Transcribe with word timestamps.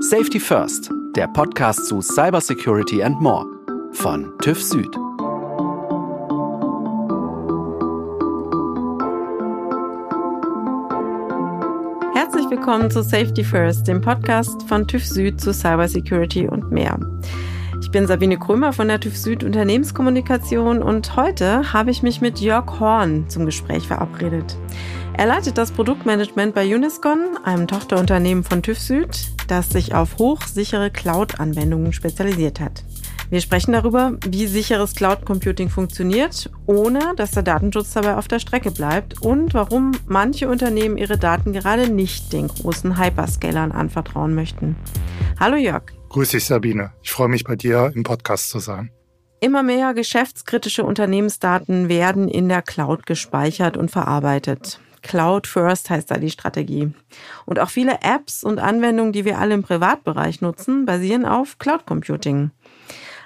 Safety 0.00 0.38
First, 0.38 0.92
der 1.16 1.26
Podcast 1.26 1.86
zu 1.86 2.00
Cybersecurity 2.00 3.02
and 3.02 3.20
More 3.20 3.44
von 3.90 4.32
TÜV 4.38 4.62
Süd. 4.62 4.96
Herzlich 12.14 12.48
willkommen 12.48 12.92
zu 12.92 13.02
Safety 13.02 13.42
First, 13.42 13.88
dem 13.88 14.00
Podcast 14.00 14.62
von 14.68 14.86
TÜV 14.86 15.04
Süd 15.04 15.40
zu 15.40 15.52
Cybersecurity 15.52 16.46
und 16.46 16.70
mehr. 16.70 16.96
Ich 17.82 17.90
bin 17.90 18.06
Sabine 18.06 18.38
Krömer 18.38 18.72
von 18.72 18.86
der 18.86 19.00
TÜV 19.00 19.16
Süd 19.16 19.42
Unternehmenskommunikation 19.42 20.80
und 20.80 21.16
heute 21.16 21.72
habe 21.72 21.90
ich 21.90 22.04
mich 22.04 22.20
mit 22.20 22.38
Jörg 22.38 22.78
Horn 22.78 23.28
zum 23.28 23.46
Gespräch 23.46 23.88
verabredet. 23.88 24.56
Er 25.14 25.26
leitet 25.26 25.58
das 25.58 25.72
Produktmanagement 25.72 26.54
bei 26.54 26.72
Uniscon, 26.72 27.18
einem 27.42 27.66
Tochterunternehmen 27.66 28.44
von 28.44 28.62
TÜV 28.62 28.78
Süd, 28.78 29.37
das 29.50 29.70
sich 29.70 29.94
auf 29.94 30.18
hochsichere 30.18 30.90
Cloud-Anwendungen 30.90 31.92
spezialisiert 31.92 32.60
hat. 32.60 32.84
Wir 33.30 33.42
sprechen 33.42 33.72
darüber, 33.72 34.16
wie 34.26 34.46
sicheres 34.46 34.94
Cloud 34.94 35.26
Computing 35.26 35.68
funktioniert, 35.68 36.50
ohne 36.66 37.12
dass 37.16 37.32
der 37.32 37.42
Datenschutz 37.42 37.92
dabei 37.92 38.16
auf 38.16 38.26
der 38.26 38.38
Strecke 38.38 38.70
bleibt 38.70 39.20
und 39.20 39.52
warum 39.52 39.92
manche 40.06 40.48
Unternehmen 40.48 40.96
ihre 40.96 41.18
Daten 41.18 41.52
gerade 41.52 41.90
nicht 41.90 42.32
den 42.32 42.48
großen 42.48 42.98
Hyperscalern 42.98 43.72
anvertrauen 43.72 44.34
möchten. 44.34 44.76
Hallo 45.38 45.56
Jörg. 45.56 45.82
Grüß 46.08 46.30
dich 46.30 46.46
Sabine. 46.46 46.92
Ich 47.02 47.10
freue 47.10 47.28
mich 47.28 47.44
bei 47.44 47.54
dir 47.54 47.92
im 47.94 48.02
Podcast 48.02 48.48
zu 48.48 48.60
sein. 48.60 48.90
Immer 49.40 49.62
mehr 49.62 49.92
geschäftskritische 49.92 50.82
Unternehmensdaten 50.82 51.88
werden 51.88 52.28
in 52.28 52.48
der 52.48 52.62
Cloud 52.62 53.06
gespeichert 53.06 53.76
und 53.76 53.90
verarbeitet. 53.90 54.80
Cloud 55.02 55.46
First 55.46 55.90
heißt 55.90 56.10
da 56.10 56.18
die 56.18 56.30
Strategie. 56.30 56.92
Und 57.46 57.58
auch 57.58 57.70
viele 57.70 57.98
Apps 58.02 58.44
und 58.44 58.58
Anwendungen, 58.58 59.12
die 59.12 59.24
wir 59.24 59.38
alle 59.38 59.54
im 59.54 59.62
Privatbereich 59.62 60.40
nutzen, 60.40 60.86
basieren 60.86 61.24
auf 61.24 61.58
Cloud 61.58 61.86
Computing. 61.86 62.50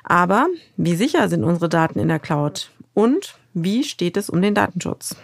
Aber 0.04 0.48
wie 0.76 0.96
sicher 0.96 1.28
sind 1.28 1.44
unsere 1.44 1.68
Daten 1.68 1.98
in 1.98 2.08
der 2.08 2.18
Cloud? 2.18 2.70
Und 2.94 3.38
wie 3.54 3.84
steht 3.84 4.16
es 4.16 4.28
um 4.28 4.42
den 4.42 4.54
Datenschutz? 4.54 5.16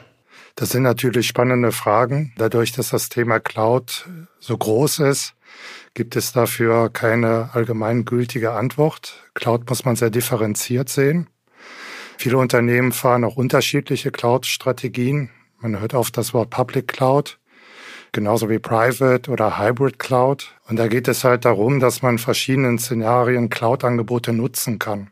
Das 0.55 0.71
sind 0.71 0.83
natürlich 0.83 1.29
spannende 1.29 1.73
Fragen. 1.73 2.33
Dadurch, 2.37 2.73
dass 2.73 2.91
das 2.91 3.09
Thema 3.09 3.39
Cloud 3.39 4.09
so 4.41 4.57
groß 4.57 5.01
ist, 5.01 5.35
gibt 5.95 6.17
es 6.17 6.33
dafür 6.33 6.91
keine 6.91 7.51
allgemeingültige 7.53 8.53
Antwort. 8.53 9.23
Cloud 9.35 9.69
muss 9.69 9.85
man 9.85 9.97
sehr 9.97 10.11
differenziert 10.11 10.89
sehen. 10.89 11.29
Viele 12.17 12.39
Unternehmen 12.39 12.91
fahren 12.91 13.23
auch 13.23 13.37
unterschiedliche 13.37 14.11
Cloud-Strategien. 14.11 15.31
Man 15.61 15.81
hört 15.81 15.93
oft 15.93 16.17
das 16.17 16.35
Wort 16.35 16.51
Public 16.51 16.87
Cloud, 16.87 17.41
genauso 18.13 18.49
wie 18.49 18.61
Private 18.61 19.29
oder 19.29 19.59
Hybrid 19.59 19.99
Cloud. 19.99 20.55
Und 20.69 20.77
da 20.77 20.87
geht 20.87 21.09
es 21.09 21.25
halt 21.25 21.45
darum, 21.45 21.81
dass 21.81 22.01
man 22.01 22.19
verschiedenen 22.19 22.79
Szenarien 22.79 23.51
Cloud-Angebote 23.51 24.33
nutzen 24.33 24.79
kann. 24.79 25.11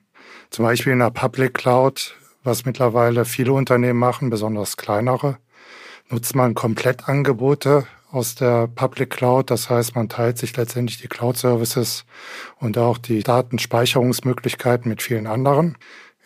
Zum 0.50 0.64
Beispiel 0.64 0.92
in 0.92 1.00
der 1.00 1.11
Public 1.11 1.55
Cloud, 1.55 2.14
was 2.44 2.64
mittlerweile 2.64 3.24
viele 3.24 3.55
Unternehmen 3.55 3.98
machen, 3.98 4.30
besonders 4.30 4.77
kleinere, 4.77 5.39
nutzt 6.11 6.36
man 6.36 6.55
Komplettangebote 6.55 7.89
aus 8.12 8.36
der 8.36 8.69
Public 8.69 9.11
Cloud. 9.11 9.50
Das 9.50 9.69
heißt, 9.69 9.97
man 9.97 10.08
teilt 10.08 10.39
sich 10.39 10.56
letztendlich 10.56 11.00
die 11.00 11.08
Cloud-Services 11.08 12.05
und 12.61 12.78
auch 12.78 12.98
die 12.98 13.24
Datenspeicherungsmöglichkeiten 13.24 14.89
mit 14.89 15.02
vielen 15.02 15.27
anderen. 15.27 15.77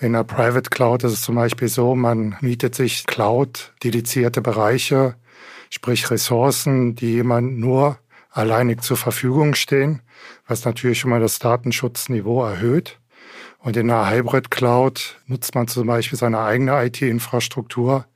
In 0.02 0.14
der 0.14 0.24
Private 0.24 0.70
Cloud 0.70 1.04
ist 1.04 1.12
es 1.12 1.20
zum 1.20 1.34
Beispiel 1.34 1.68
so, 1.68 1.94
man 1.94 2.34
mietet 2.40 2.74
sich 2.74 3.06
Cloud-dedizierte 3.06 4.40
Bereiche, 4.40 5.14
sprich 5.68 6.10
Ressourcen, 6.10 6.94
die 6.94 7.12
jemand 7.12 7.58
nur 7.58 7.98
alleinig 8.30 8.80
zur 8.80 8.96
Verfügung 8.96 9.54
stehen, 9.54 10.00
was 10.48 10.64
natürlich 10.64 11.00
schon 11.00 11.10
mal 11.10 11.20
das 11.20 11.38
Datenschutzniveau 11.38 12.42
erhöht. 12.42 12.98
Und 13.58 13.76
in 13.76 13.88
der 13.88 14.10
Hybrid 14.10 14.50
Cloud 14.50 15.20
nutzt 15.26 15.54
man 15.54 15.68
zum 15.68 15.86
Beispiel 15.86 16.19
seine 16.19 16.38
eigene 16.38 16.82
IT-Infrastruktur 16.82 18.06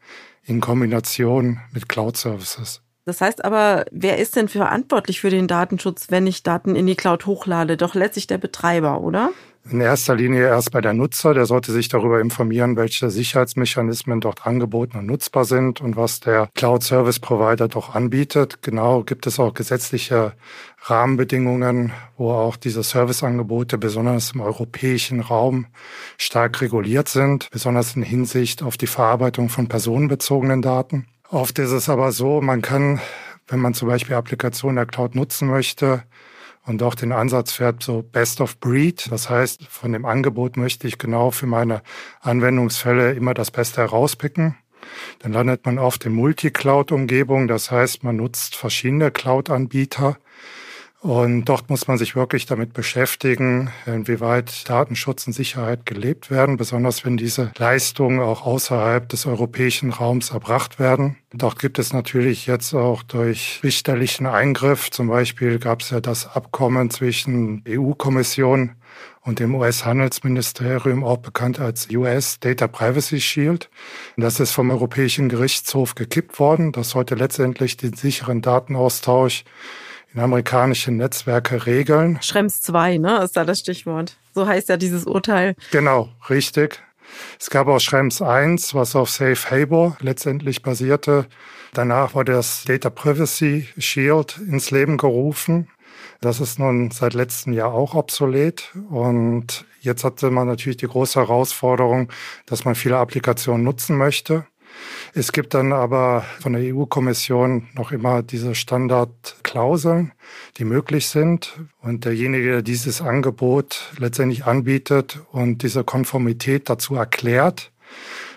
in 0.42 0.62
Kombination 0.62 1.60
mit 1.70 1.91
Cloud-Services. 1.91 2.80
Das 3.04 3.20
heißt 3.20 3.44
aber, 3.44 3.84
wer 3.91 4.16
ist 4.16 4.36
denn 4.36 4.48
verantwortlich 4.48 5.20
für 5.20 5.28
den 5.28 5.48
Datenschutz, 5.48 6.06
wenn 6.09 6.26
ich 6.26 6.42
Daten 6.42 6.76
in 6.76 6.86
die 6.86 6.97
Cloud 6.97 7.26
hochlade? 7.26 7.76
Doch 7.76 7.94
letztlich 7.94 8.26
der 8.26 8.38
Betreiber, 8.38 9.03
oder? 9.03 9.32
In 9.70 9.80
erster 9.80 10.14
Linie 10.14 10.47
erst 10.47 10.72
bei 10.72 10.82
der 10.82 10.92
Nutzer, 10.92 11.32
der 11.32 11.47
sollte 11.47 11.72
sich 11.72 11.88
darüber 11.88 12.20
informieren, 12.20 12.76
welche 12.76 13.08
Sicherheitsmechanismen 13.08 14.20
dort 14.20 14.47
angeboten 14.47 14.98
und 14.98 15.06
nutzbar 15.06 15.47
sind 15.47 15.80
und 15.80 15.97
was 15.97 16.20
der 16.20 16.50
Cloud 16.54 16.82
Service 16.82 17.19
Provider 17.19 17.66
doch 17.66 17.94
anbietet. 17.94 18.60
Genau 18.60 19.04
gibt 19.04 19.26
es 19.26 19.41
auch 19.41 19.54
gesetzliche 19.54 20.34
Rahmenbedingungen, 20.82 21.92
wo 22.19 22.32
auch 22.32 22.56
diese 22.56 22.82
Serviceangebote 22.82 23.78
besonders 23.78 24.32
im 24.32 24.42
europäischen 24.42 25.20
Raum 25.20 25.66
stark 26.19 26.60
reguliert 26.60 27.08
sind, 27.08 27.48
besonders 27.50 27.97
in 27.97 28.03
Hinsicht 28.03 28.62
auf 28.62 28.76
die 28.76 28.86
Verarbeitung 28.86 29.48
von 29.48 29.69
personenbezogenen 29.69 30.60
Daten. 30.60 31.06
Oft 31.30 31.58
ist 31.58 31.70
es 31.70 31.88
aber 31.88 32.12
so, 32.12 32.42
man 32.42 32.60
kann, 32.60 33.00
wenn 33.48 33.60
man 33.60 33.72
zum 33.72 33.88
Beispiel 33.88 34.14
Applikationen 34.14 34.76
der 34.76 34.86
Cloud 34.86 35.14
nutzen 35.14 35.48
möchte, 35.48 36.03
und 36.66 36.82
auch 36.82 36.94
den 36.94 37.12
Ansatz 37.12 37.52
fährt 37.52 37.82
so 37.82 38.02
Best 38.02 38.41
of 38.41 38.58
Breed. 38.58 39.10
Das 39.10 39.28
heißt, 39.28 39.66
von 39.66 39.92
dem 39.92 40.04
Angebot 40.04 40.56
möchte 40.56 40.88
ich 40.88 40.98
genau 40.98 41.30
für 41.30 41.47
meine 41.47 41.82
Anwendungsfälle 42.20 43.12
immer 43.12 43.34
das 43.34 43.50
Beste 43.50 43.82
herauspicken. 43.82 44.56
Dann 45.20 45.32
landet 45.32 45.66
man 45.66 45.78
oft 45.78 46.04
in 46.04 46.12
Multi-Cloud-Umgebung. 46.12 47.48
Das 47.48 47.70
heißt, 47.70 48.03
man 48.03 48.16
nutzt 48.16 48.56
verschiedene 48.56 49.10
Cloud-Anbieter 49.10 50.16
und 51.04 51.44
dort 51.44 51.69
muss 51.69 51.87
man 51.87 51.98
sich 51.98 52.16
wirklich 52.16 52.47
damit 52.47 52.72
beschäftigen, 52.72 53.70
inwieweit 53.84 54.66
Datenschutz 54.70 55.26
und 55.26 55.34
Sicherheit 55.34 55.84
gelebt 55.84 56.31
werden, 56.31 56.56
besonders 56.56 57.04
wenn 57.04 57.19
diese 57.19 57.53
Leistungen 57.59 58.20
auch 58.20 58.47
außerhalb 58.47 59.06
des 59.10 59.26
europäischen 59.26 59.91
Raums 59.91 60.31
erbracht 60.31 60.78
werden. 60.78 61.19
Dort 61.31 61.59
gibt 61.59 61.78
es 61.78 61.92
natürlich 61.92 62.47
jetzt 62.47 62.72
auch 62.72 63.03
durch 63.03 63.60
richterlichen 63.62 64.25
Eingriff, 64.25 64.91
zum 64.91 65.09
Beispiel 65.09 65.59
gab 65.59 65.82
es 65.82 65.91
ja 65.91 66.00
das 66.00 66.34
Abkommen 66.34 66.88
zwischen 66.88 67.62
EU-Kommission 67.69 68.72
und 69.21 69.41
dem 69.41 69.54
US-Handelsministerium, 69.54 71.04
auch 71.04 71.19
bekannt 71.19 71.60
als 71.60 71.86
US 71.91 72.41
Data 72.41 72.66
Privacy 72.66 73.21
Shield. 73.21 73.69
Das 74.16 74.41
ist 74.41 74.53
vom 74.53 74.71
Europäischen 74.71 75.28
Gerichtshof 75.28 75.97
gekippt 75.97 76.38
worden. 76.38 76.72
Das 76.72 76.91
sollte 76.91 77.15
letztendlich 77.15 77.76
den 77.76 77.92
sicheren 77.92 78.41
Datenaustausch 78.41 79.44
in 80.14 80.20
amerikanischen 80.20 80.97
Netzwerke 80.97 81.66
regeln. 81.66 82.19
Schrems 82.22 82.62
2, 82.62 82.98
ne, 82.98 83.22
ist 83.22 83.36
da 83.36 83.44
das 83.44 83.60
Stichwort. 83.60 84.16
So 84.34 84.47
heißt 84.47 84.69
ja 84.69 84.76
dieses 84.76 85.04
Urteil. 85.04 85.54
Genau, 85.70 86.08
richtig. 86.30 86.80
Es 87.38 87.50
gab 87.50 87.69
auch 87.69 87.80
Schrems 87.80 88.22
1, 88.22 88.74
was 88.74 88.97
auf 88.97 89.10
Safe 89.10 89.36
Harbor 89.50 89.97
letztendlich 90.00 90.62
basierte. 90.62 91.26
Danach 91.72 92.14
wurde 92.14 92.32
das 92.32 92.64
Data 92.64 92.91
Privacy 92.91 93.69
Shield 93.78 94.38
ins 94.38 94.70
Leben 94.70 94.97
gerufen. 94.97 95.69
Das 96.20 96.41
ist 96.41 96.58
nun 96.58 96.91
seit 96.91 97.14
letztem 97.14 97.53
Jahr 97.53 97.72
auch 97.72 97.94
obsolet. 97.94 98.72
Und 98.91 99.66
jetzt 99.80 100.04
hatte 100.04 100.30
man 100.30 100.47
natürlich 100.47 100.78
die 100.78 100.86
große 100.86 101.20
Herausforderung, 101.20 102.10
dass 102.47 102.64
man 102.64 102.74
viele 102.74 102.98
Applikationen 102.98 103.64
nutzen 103.64 103.97
möchte. 103.97 104.47
Es 105.12 105.32
gibt 105.32 105.54
dann 105.54 105.72
aber 105.72 106.24
von 106.40 106.54
der 106.54 106.74
EU-Kommission 106.74 107.68
noch 107.74 107.92
immer 107.92 108.22
diese 108.22 108.54
Standardklauseln, 108.54 110.12
die 110.58 110.64
möglich 110.64 111.08
sind. 111.08 111.52
Und 111.80 112.04
derjenige, 112.04 112.50
der 112.50 112.62
dieses 112.62 113.00
Angebot 113.00 113.92
letztendlich 113.98 114.44
anbietet 114.44 115.20
und 115.30 115.62
diese 115.62 115.84
Konformität 115.84 116.68
dazu 116.68 116.96
erklärt, 116.96 117.70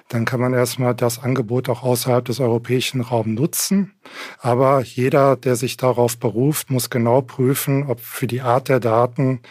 dann 0.10 0.26
kann 0.26 0.40
man 0.40 0.54
erstmal 0.54 0.96
das 0.96 1.22
Angebot 1.22 1.68
auch 1.68 1.84
außerhalb 1.84 2.24
des 2.24 2.40
europäischen 2.40 3.02
Raums 3.02 3.28
nutzen. 3.28 3.94
Aber 4.40 4.82
jeder, 4.82 5.36
der 5.36 5.56
sich 5.56 5.76
darauf 5.76 6.18
beruft, 6.18 6.70
muss 6.70 6.90
genau 6.90 7.22
prüfen, 7.22 7.84
ob 7.84 8.00
für 8.00 8.28
die 8.28 8.42
Art 8.42 8.70
der 8.70 8.80
Daten 8.80 9.42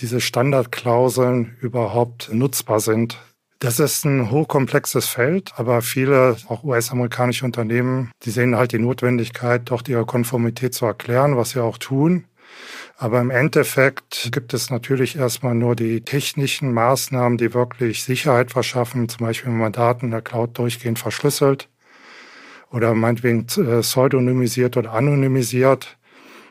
diese 0.00 0.20
Standardklauseln 0.20 1.56
überhaupt 1.60 2.30
nutzbar 2.32 2.80
sind. 2.80 3.18
Das 3.64 3.80
ist 3.80 4.04
ein 4.04 4.30
hochkomplexes 4.30 5.06
Feld, 5.08 5.54
aber 5.56 5.80
viele, 5.80 6.36
auch 6.48 6.64
US-amerikanische 6.64 7.46
Unternehmen, 7.46 8.10
die 8.22 8.30
sehen 8.30 8.56
halt 8.56 8.72
die 8.72 8.78
Notwendigkeit, 8.78 9.70
doch 9.70 9.82
ihre 9.88 10.04
Konformität 10.04 10.74
zu 10.74 10.84
erklären, 10.84 11.38
was 11.38 11.52
sie 11.52 11.62
auch 11.62 11.78
tun. 11.78 12.24
Aber 12.98 13.22
im 13.22 13.30
Endeffekt 13.30 14.28
gibt 14.32 14.52
es 14.52 14.68
natürlich 14.68 15.16
erstmal 15.16 15.54
nur 15.54 15.76
die 15.76 16.02
technischen 16.02 16.74
Maßnahmen, 16.74 17.38
die 17.38 17.54
wirklich 17.54 18.04
Sicherheit 18.04 18.50
verschaffen. 18.50 19.08
Zum 19.08 19.26
Beispiel, 19.26 19.50
wenn 19.50 19.58
man 19.58 19.72
Daten 19.72 20.04
in 20.04 20.10
der 20.10 20.20
Cloud 20.20 20.58
durchgehend 20.58 20.98
verschlüsselt 20.98 21.70
oder 22.70 22.92
meinetwegen 22.92 23.46
äh, 23.56 23.80
pseudonymisiert 23.80 24.76
oder 24.76 24.92
anonymisiert, 24.92 25.96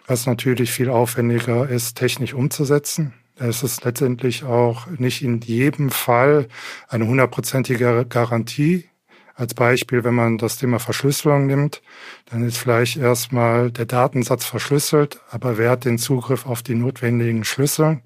was 0.08 0.26
natürlich 0.26 0.72
viel 0.72 0.90
aufwendiger 0.90 1.70
ist, 1.70 1.96
technisch 1.96 2.34
umzusetzen. 2.34 3.14
Es 3.38 3.64
ist 3.64 3.84
letztendlich 3.84 4.44
auch 4.44 4.88
nicht 4.88 5.22
in 5.24 5.42
jedem 5.42 5.90
Fall 5.92 6.48
eine 6.88 7.08
hundertprozentige 7.08 8.06
Garantie, 8.08 8.90
Als 9.36 9.56
Beispiel, 9.56 10.04
wenn 10.04 10.16
man 10.16 10.38
das 10.38 10.58
Thema 10.58 10.80
Verschlüsselung 10.80 11.48
nimmt, 11.48 11.82
dann 12.28 12.44
ist 12.46 12.58
vielleicht 12.58 12.98
erstmal 12.98 13.72
der 13.72 13.86
Datensatz 13.88 14.46
verschlüsselt, 14.46 15.22
aber 15.32 15.58
wer 15.58 15.72
hat 15.72 15.86
den 15.86 15.98
Zugriff 16.00 16.46
auf 16.46 16.64
die 16.64 16.76
notwendigen 16.76 17.44
Schlüssel? 17.46 18.02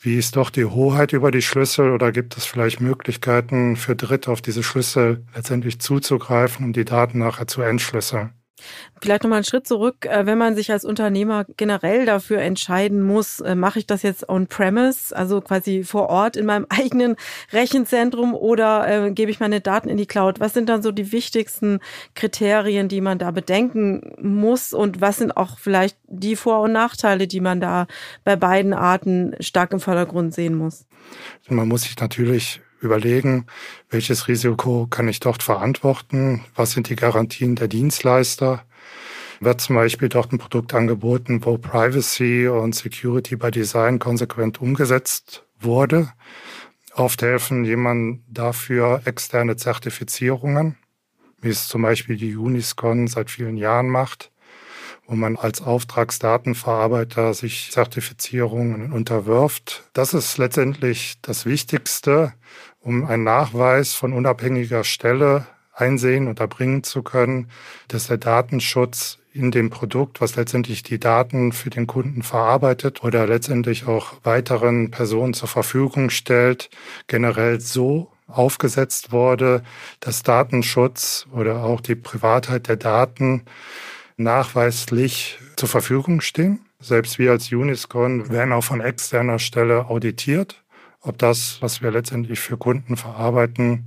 Wie 0.00 0.16
ist 0.18 0.36
doch 0.36 0.50
die 0.50 0.66
Hoheit 0.66 1.12
über 1.14 1.32
die 1.32 1.42
Schlüssel 1.42 1.92
oder 1.92 2.12
gibt 2.12 2.36
es 2.38 2.46
vielleicht 2.46 2.80
Möglichkeiten 2.80 3.76
für 3.76 3.96
Dritte 3.96 4.30
auf 4.32 4.42
diese 4.42 4.62
Schlüssel 4.62 5.26
letztendlich 5.34 5.80
zuzugreifen, 5.80 6.66
um 6.66 6.72
die 6.74 6.86
Daten 6.86 7.18
nachher 7.20 7.48
zu 7.48 7.62
entschlüsseln? 7.62 8.35
Vielleicht 9.02 9.22
nochmal 9.22 9.38
einen 9.38 9.44
Schritt 9.44 9.66
zurück, 9.66 10.06
äh, 10.06 10.24
wenn 10.24 10.38
man 10.38 10.56
sich 10.56 10.72
als 10.72 10.84
Unternehmer 10.84 11.44
generell 11.56 12.06
dafür 12.06 12.38
entscheiden 12.38 13.02
muss, 13.02 13.40
äh, 13.40 13.54
mache 13.54 13.78
ich 13.78 13.86
das 13.86 14.02
jetzt 14.02 14.28
on-premise, 14.28 15.14
also 15.14 15.40
quasi 15.40 15.84
vor 15.84 16.08
Ort 16.08 16.36
in 16.36 16.46
meinem 16.46 16.66
eigenen 16.70 17.16
Rechenzentrum 17.52 18.34
oder 18.34 19.06
äh, 19.06 19.10
gebe 19.10 19.30
ich 19.30 19.40
meine 19.40 19.60
Daten 19.60 19.88
in 19.88 19.98
die 19.98 20.06
Cloud? 20.06 20.40
Was 20.40 20.54
sind 20.54 20.68
dann 20.68 20.82
so 20.82 20.92
die 20.92 21.12
wichtigsten 21.12 21.80
Kriterien, 22.14 22.88
die 22.88 23.00
man 23.00 23.18
da 23.18 23.30
bedenken 23.30 24.14
muss 24.20 24.72
und 24.72 25.00
was 25.00 25.18
sind 25.18 25.36
auch 25.36 25.58
vielleicht 25.58 25.98
die 26.08 26.36
Vor- 26.36 26.62
und 26.62 26.72
Nachteile, 26.72 27.26
die 27.26 27.40
man 27.40 27.60
da 27.60 27.86
bei 28.24 28.36
beiden 28.36 28.72
Arten 28.72 29.34
stark 29.40 29.72
im 29.72 29.80
Vordergrund 29.80 30.34
sehen 30.34 30.54
muss? 30.54 30.86
Man 31.48 31.68
muss 31.68 31.82
sich 31.82 31.96
natürlich 31.98 32.60
überlegen, 32.86 33.46
welches 33.90 34.28
Risiko 34.28 34.86
kann 34.86 35.08
ich 35.08 35.20
dort 35.20 35.42
verantworten, 35.42 36.44
was 36.54 36.72
sind 36.72 36.88
die 36.88 36.96
Garantien 36.96 37.54
der 37.54 37.68
Dienstleister. 37.68 38.64
Wird 39.40 39.60
zum 39.60 39.76
Beispiel 39.76 40.08
dort 40.08 40.32
ein 40.32 40.38
Produkt 40.38 40.72
angeboten, 40.72 41.44
wo 41.44 41.58
Privacy 41.58 42.48
und 42.48 42.74
Security 42.74 43.36
by 43.36 43.50
Design 43.50 43.98
konsequent 43.98 44.62
umgesetzt 44.62 45.44
wurde. 45.60 46.10
Oft 46.94 47.20
helfen 47.20 47.64
jemand 47.64 48.22
dafür 48.26 49.02
externe 49.04 49.56
Zertifizierungen, 49.56 50.76
wie 51.42 51.50
es 51.50 51.68
zum 51.68 51.82
Beispiel 51.82 52.16
die 52.16 52.36
Uniscon 52.36 53.06
seit 53.06 53.30
vielen 53.30 53.58
Jahren 53.58 53.88
macht 53.90 54.30
wo 55.06 55.14
man 55.14 55.36
als 55.36 55.62
Auftragsdatenverarbeiter 55.62 57.32
sich 57.32 57.70
Zertifizierungen 57.70 58.92
unterwirft. 58.92 59.84
Das 59.92 60.14
ist 60.14 60.36
letztendlich 60.38 61.18
das 61.22 61.46
Wichtigste, 61.46 62.32
um 62.86 63.04
einen 63.04 63.24
Nachweis 63.24 63.94
von 63.94 64.12
unabhängiger 64.12 64.84
Stelle 64.84 65.46
einsehen 65.74 66.28
und 66.28 66.38
erbringen 66.38 66.84
zu 66.84 67.02
können, 67.02 67.50
dass 67.88 68.06
der 68.06 68.16
Datenschutz 68.16 69.18
in 69.32 69.50
dem 69.50 69.70
Produkt, 69.70 70.20
was 70.20 70.36
letztendlich 70.36 70.84
die 70.84 71.00
Daten 71.00 71.50
für 71.50 71.68
den 71.68 71.88
Kunden 71.88 72.22
verarbeitet 72.22 73.02
oder 73.02 73.26
letztendlich 73.26 73.88
auch 73.88 74.12
weiteren 74.22 74.92
Personen 74.92 75.34
zur 75.34 75.48
Verfügung 75.48 76.10
stellt, 76.10 76.70
generell 77.08 77.60
so 77.60 78.12
aufgesetzt 78.28 79.10
wurde, 79.10 79.64
dass 79.98 80.22
Datenschutz 80.22 81.26
oder 81.32 81.64
auch 81.64 81.80
die 81.80 81.96
Privatheit 81.96 82.68
der 82.68 82.76
Daten 82.76 83.42
nachweislich 84.16 85.38
zur 85.56 85.68
Verfügung 85.68 86.20
stehen. 86.20 86.60
Selbst 86.78 87.18
wir 87.18 87.32
als 87.32 87.50
Uniscon 87.50 88.30
werden 88.30 88.52
auch 88.52 88.64
von 88.64 88.80
externer 88.80 89.40
Stelle 89.40 89.86
auditiert, 89.86 90.62
ob 91.06 91.18
das, 91.18 91.58
was 91.60 91.82
wir 91.82 91.90
letztendlich 91.90 92.40
für 92.40 92.56
Kunden 92.56 92.96
verarbeiten, 92.96 93.86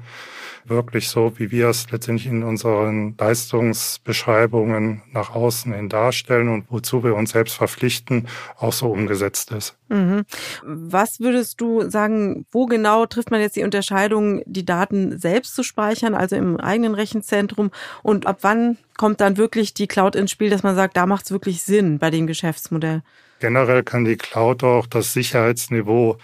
wirklich 0.66 1.10
so, 1.10 1.34
wie 1.38 1.52
wir 1.52 1.68
es 1.68 1.90
letztendlich 1.92 2.28
in 2.28 2.44
unseren 2.44 3.16
Leistungsbeschreibungen 3.18 5.02
nach 5.12 5.34
außen 5.34 5.74
hin 5.74 5.90
darstellen 5.90 6.50
und 6.50 6.66
wozu 6.70 7.04
wir 7.04 7.16
uns 7.16 7.32
selbst 7.32 7.56
verpflichten, 7.56 8.28
auch 8.58 8.74
so 8.74 8.92
umgesetzt 8.92 9.52
ist. 9.52 9.76
Mhm. 9.90 10.26
Was 10.64 11.20
würdest 11.20 11.60
du 11.62 11.90
sagen, 11.90 12.46
wo 12.52 12.66
genau 12.68 13.06
trifft 13.06 13.32
man 13.32 13.42
jetzt 13.42 13.56
die 13.56 13.64
Unterscheidung, 13.64 14.42
die 14.46 14.66
Daten 14.66 15.18
selbst 15.18 15.56
zu 15.56 15.64
speichern, 15.64 16.14
also 16.14 16.36
im 16.36 16.60
eigenen 16.60 16.94
Rechenzentrum 16.94 17.72
und 18.04 18.28
ab 18.28 18.40
wann 18.42 18.78
kommt 18.98 19.22
dann 19.22 19.38
wirklich 19.38 19.74
die 19.74 19.88
Cloud 19.88 20.16
ins 20.16 20.32
Spiel, 20.32 20.50
dass 20.50 20.64
man 20.64 20.76
sagt, 20.76 20.98
da 20.98 21.06
macht 21.06 21.26
es 21.26 21.32
wirklich 21.32 21.64
Sinn 21.64 22.00
bei 22.00 22.10
dem 22.12 22.28
Geschäftsmodell? 22.28 23.02
Generell 23.40 23.84
kann 23.84 24.04
die 24.04 24.18
Cloud 24.18 24.64
auch 24.64 24.86
das 24.86 25.14
Sicherheitsniveau 25.14 26.18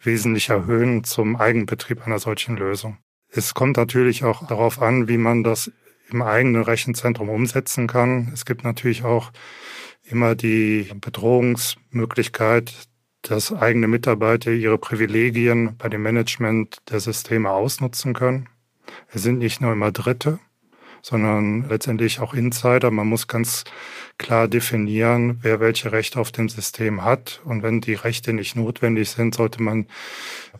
wesentlich 0.00 0.48
erhöhen 0.48 1.04
zum 1.04 1.36
Eigenbetrieb 1.36 2.06
einer 2.06 2.18
solchen 2.18 2.56
Lösung. 2.56 2.98
Es 3.28 3.54
kommt 3.54 3.76
natürlich 3.76 4.24
auch 4.24 4.46
darauf 4.46 4.82
an, 4.82 5.08
wie 5.08 5.18
man 5.18 5.44
das 5.44 5.70
im 6.10 6.22
eigenen 6.22 6.62
Rechenzentrum 6.62 7.28
umsetzen 7.28 7.86
kann. 7.86 8.30
Es 8.32 8.44
gibt 8.44 8.64
natürlich 8.64 9.04
auch 9.04 9.30
immer 10.02 10.34
die 10.34 10.90
Bedrohungsmöglichkeit, 11.00 12.72
dass 13.22 13.52
eigene 13.52 13.86
Mitarbeiter 13.86 14.50
ihre 14.50 14.78
Privilegien 14.78 15.76
bei 15.76 15.88
dem 15.88 16.02
Management 16.02 16.78
der 16.90 17.00
Systeme 17.00 17.50
ausnutzen 17.50 18.14
können. 18.14 18.48
Es 19.08 19.22
sind 19.22 19.38
nicht 19.38 19.60
nur 19.60 19.72
immer 19.72 19.92
Dritte, 19.92 20.40
sondern 21.02 21.68
letztendlich 21.68 22.20
auch 22.20 22.34
Insider. 22.34 22.90
Man 22.90 23.06
muss 23.06 23.28
ganz 23.28 23.64
klar 24.18 24.48
definieren, 24.48 25.38
wer 25.42 25.60
welche 25.60 25.92
Rechte 25.92 26.20
auf 26.20 26.32
dem 26.32 26.48
System 26.48 27.04
hat. 27.04 27.40
Und 27.44 27.62
wenn 27.62 27.80
die 27.80 27.94
Rechte 27.94 28.32
nicht 28.32 28.56
notwendig 28.56 29.10
sind, 29.10 29.34
sollte 29.34 29.62
man 29.62 29.86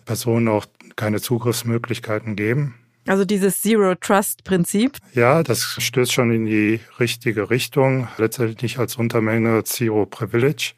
Personen 0.05 0.49
auch 0.49 0.67
keine 0.97 1.21
Zugriffsmöglichkeiten 1.21 2.37
geben. 2.37 2.75
Also 3.07 3.25
dieses 3.25 3.63
Zero 3.63 3.95
Trust 3.95 4.45
Prinzip? 4.45 4.99
Ja, 5.15 5.43
das 5.43 5.77
stößt 5.79 6.13
schon 6.13 6.31
in 6.31 6.47
die 6.47 6.81
richtige 6.99 7.51
Richtung. 7.51 8.09
Letztendlich 8.19 8.79
als 8.79 8.97
Untermenge 8.97 9.65
Zero 9.65 10.07
Privilege. 10.07 10.73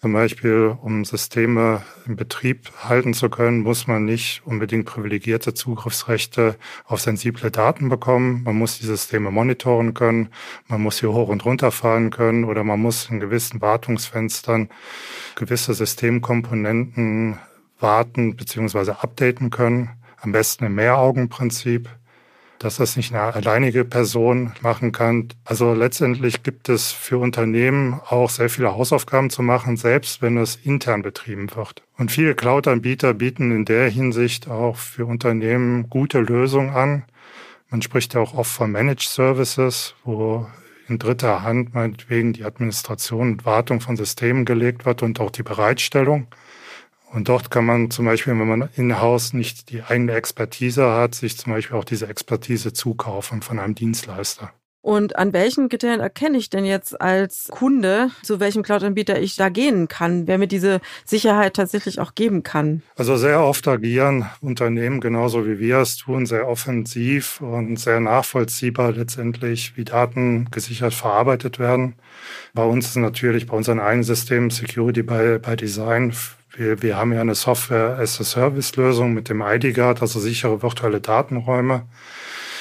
Zum 0.00 0.14
Beispiel, 0.14 0.78
um 0.80 1.04
Systeme 1.04 1.82
in 2.06 2.16
Betrieb 2.16 2.72
halten 2.84 3.12
zu 3.12 3.28
können, 3.28 3.60
muss 3.60 3.86
man 3.86 4.06
nicht 4.06 4.40
unbedingt 4.46 4.86
privilegierte 4.86 5.52
Zugriffsrechte 5.52 6.56
auf 6.86 7.02
sensible 7.02 7.50
Daten 7.50 7.90
bekommen. 7.90 8.42
Man 8.44 8.56
muss 8.56 8.78
die 8.78 8.86
Systeme 8.86 9.30
monitoren 9.30 9.92
können, 9.92 10.30
man 10.68 10.80
muss 10.80 10.96
sie 10.96 11.06
hoch 11.06 11.28
und 11.28 11.44
runter 11.44 11.70
fahren 11.70 12.08
können 12.08 12.44
oder 12.44 12.64
man 12.64 12.80
muss 12.80 13.10
in 13.10 13.20
gewissen 13.20 13.60
Wartungsfenstern 13.60 14.70
gewisse 15.34 15.74
Systemkomponenten 15.74 17.38
warten 17.78 18.36
bzw. 18.36 18.92
updaten 18.92 19.50
können. 19.50 19.90
Am 20.16 20.32
besten 20.32 20.64
im 20.64 20.76
Mehraugenprinzip, 20.76 21.90
dass 22.60 22.76
das 22.76 22.96
nicht 22.96 23.12
eine 23.12 23.34
alleinige 23.34 23.86
Person 23.86 24.52
machen 24.60 24.92
kann. 24.92 25.28
Also 25.44 25.72
letztendlich 25.72 26.42
gibt 26.42 26.68
es 26.68 26.92
für 26.92 27.16
Unternehmen 27.16 27.98
auch 28.08 28.28
sehr 28.28 28.50
viele 28.50 28.74
Hausaufgaben 28.74 29.30
zu 29.30 29.42
machen, 29.42 29.78
selbst 29.78 30.20
wenn 30.20 30.36
es 30.36 30.56
intern 30.56 31.00
betrieben 31.00 31.48
wird. 31.56 31.82
Und 31.96 32.12
viele 32.12 32.34
Cloud-Anbieter 32.34 33.14
bieten 33.14 33.50
in 33.50 33.64
der 33.64 33.88
Hinsicht 33.88 34.48
auch 34.48 34.76
für 34.76 35.06
Unternehmen 35.06 35.88
gute 35.88 36.20
Lösungen 36.20 36.70
an. 36.70 37.04
Man 37.70 37.80
spricht 37.80 38.12
ja 38.12 38.20
auch 38.20 38.34
oft 38.34 38.52
von 38.52 38.70
Managed 38.70 39.08
Services, 39.08 39.94
wo 40.04 40.46
in 40.86 40.98
dritter 40.98 41.42
Hand 41.42 41.72
meinetwegen 41.72 42.34
die 42.34 42.44
Administration 42.44 43.32
und 43.32 43.46
Wartung 43.46 43.80
von 43.80 43.96
Systemen 43.96 44.44
gelegt 44.44 44.84
wird 44.84 45.02
und 45.02 45.18
auch 45.18 45.30
die 45.30 45.42
Bereitstellung. 45.42 46.26
Und 47.12 47.28
dort 47.28 47.50
kann 47.50 47.66
man 47.66 47.90
zum 47.90 48.04
Beispiel, 48.04 48.38
wenn 48.38 48.48
man 48.48 48.68
in-house 48.76 49.32
nicht 49.32 49.70
die 49.70 49.82
eigene 49.82 50.12
Expertise 50.12 50.92
hat, 50.92 51.14
sich 51.14 51.36
zum 51.36 51.52
Beispiel 51.52 51.76
auch 51.76 51.84
diese 51.84 52.06
Expertise 52.06 52.72
zukaufen 52.72 53.42
von 53.42 53.58
einem 53.58 53.74
Dienstleister. 53.74 54.52
Und 54.82 55.16
an 55.16 55.34
welchen 55.34 55.68
Kriterien 55.68 56.00
erkenne 56.00 56.38
ich 56.38 56.48
denn 56.48 56.64
jetzt 56.64 56.98
als 56.98 57.48
Kunde, 57.50 58.10
zu 58.22 58.40
welchem 58.40 58.62
Cloud-Anbieter 58.62 59.20
ich 59.20 59.36
da 59.36 59.50
gehen 59.50 59.88
kann, 59.88 60.26
wer 60.26 60.38
mir 60.38 60.46
diese 60.46 60.80
Sicherheit 61.04 61.54
tatsächlich 61.54 62.00
auch 62.00 62.14
geben 62.14 62.42
kann? 62.42 62.82
Also 62.96 63.18
sehr 63.18 63.42
oft 63.42 63.68
agieren 63.68 64.30
Unternehmen 64.40 65.00
genauso 65.00 65.46
wie 65.46 65.58
wir 65.58 65.78
es 65.78 65.98
tun, 65.98 66.24
sehr 66.24 66.48
offensiv 66.48 67.42
und 67.42 67.78
sehr 67.78 68.00
nachvollziehbar 68.00 68.92
letztendlich, 68.92 69.76
wie 69.76 69.84
Daten 69.84 70.48
gesichert 70.50 70.94
verarbeitet 70.94 71.58
werden. 71.58 71.96
Bei 72.54 72.64
uns 72.64 72.86
ist 72.86 72.96
natürlich 72.96 73.46
bei 73.46 73.56
unseren 73.58 73.80
eigenen 73.80 74.04
Systemen 74.04 74.48
Security 74.48 75.02
by, 75.02 75.38
by 75.40 75.56
Design 75.56 76.14
wir, 76.52 76.82
wir 76.82 76.96
haben 76.96 77.12
ja 77.12 77.20
eine 77.20 77.34
Software-as-a-Service-Lösung 77.34 79.14
mit 79.14 79.28
dem 79.28 79.42
ID-Guard, 79.42 80.02
also 80.02 80.20
sichere 80.20 80.62
virtuelle 80.62 81.00
Datenräume. 81.00 81.86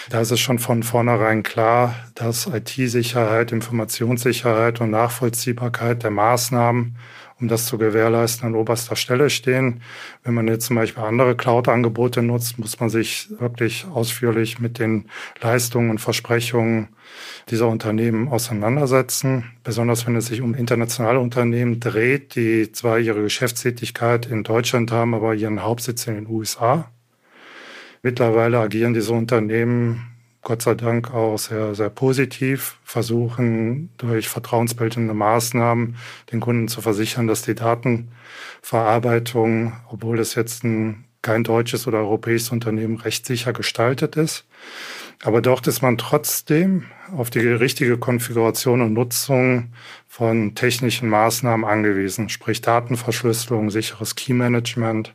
Da 0.10 0.22
ist 0.22 0.32
es 0.32 0.40
schon 0.40 0.60
von 0.60 0.82
vornherein 0.82 1.44
klar, 1.44 1.96
dass 2.16 2.48
IT-Sicherheit, 2.48 3.52
Informationssicherheit 3.52 4.82
und 4.82 4.92
Nachvollziehbarkeit 4.92 6.04
der 6.04 6.12
Maßnahmen, 6.12 6.98
um 7.40 7.48
das 7.48 7.66
zu 7.66 7.78
gewährleisten, 7.78 8.48
an 8.48 8.56
oberster 8.56 8.96
Stelle 8.96 9.30
stehen. 9.30 9.82
Wenn 10.24 10.34
man 10.34 10.48
jetzt 10.48 10.66
zum 10.66 10.76
Beispiel 10.76 11.04
andere 11.04 11.36
Cloud-Angebote 11.36 12.22
nutzt, 12.22 12.60
muss 12.60 12.80
man 12.80 12.90
sich 12.90 13.30
wirklich 13.40 13.86
ausführlich 13.92 14.60
mit 14.60 14.80
den 14.80 15.06
Leistungen 15.42 15.90
und 15.90 16.00
Versprechungen 16.00 16.90
dieser 17.50 17.68
Unternehmen 17.68 18.28
auseinandersetzen, 18.28 19.46
besonders 19.64 20.06
wenn 20.06 20.16
es 20.16 20.28
sich 20.28 20.42
um 20.42 20.54
internationale 20.54 21.20
Unternehmen 21.20 21.80
dreht, 21.80 22.36
die 22.36 22.72
zwar 22.72 23.00
ihre 23.00 23.24
Geschäftstätigkeit 23.24 24.26
in 24.26 24.44
Deutschland 24.44 24.92
haben, 24.92 25.14
aber 25.14 25.34
ihren 25.34 25.64
Hauptsitz 25.64 26.08
in 26.08 26.16
den 26.16 26.28
USA. 26.28 26.92
Mittlerweile 28.02 28.60
agieren 28.60 28.94
diese 28.94 29.14
Unternehmen 29.14 30.09
Gott 30.42 30.62
sei 30.62 30.76
Dank 30.76 31.14
auch 31.14 31.38
sehr, 31.38 31.76
sehr 31.76 31.90
positiv, 31.90 32.78
versuchen 32.84 33.90
durch 33.98 34.30
vertrauensbildende 34.30 35.14
Maßnahmen 35.14 35.98
den 36.32 36.40
Kunden 36.40 36.70
zu 36.70 36.80
versichern, 36.82 37.28
dass 37.28 37.42
die 37.42 37.56
Datenverarbeitung, 37.56 39.74
obwohl 39.90 40.20
es 40.20 40.36
jetzt 40.36 40.64
ein 40.64 41.04
kein 41.22 41.44
deutsches 41.44 41.86
oder 41.86 41.98
europäisches 41.98 42.52
Unternehmen 42.52 42.96
rechtssicher 42.98 43.52
gestaltet 43.52 44.16
ist. 44.16 44.46
Aber 45.22 45.42
dort 45.42 45.68
ist 45.68 45.82
man 45.82 45.98
trotzdem 45.98 46.86
auf 47.16 47.30
die 47.30 47.40
richtige 47.40 47.98
Konfiguration 47.98 48.82
und 48.82 48.94
Nutzung 48.94 49.74
von 50.08 50.56
technischen 50.56 51.10
Maßnahmen 51.10 51.70
angewiesen, 51.70 52.30
sprich 52.30 52.62
Datenverschlüsselung, 52.62 53.70
sicheres 53.70 54.16
Key-Management, 54.16 55.14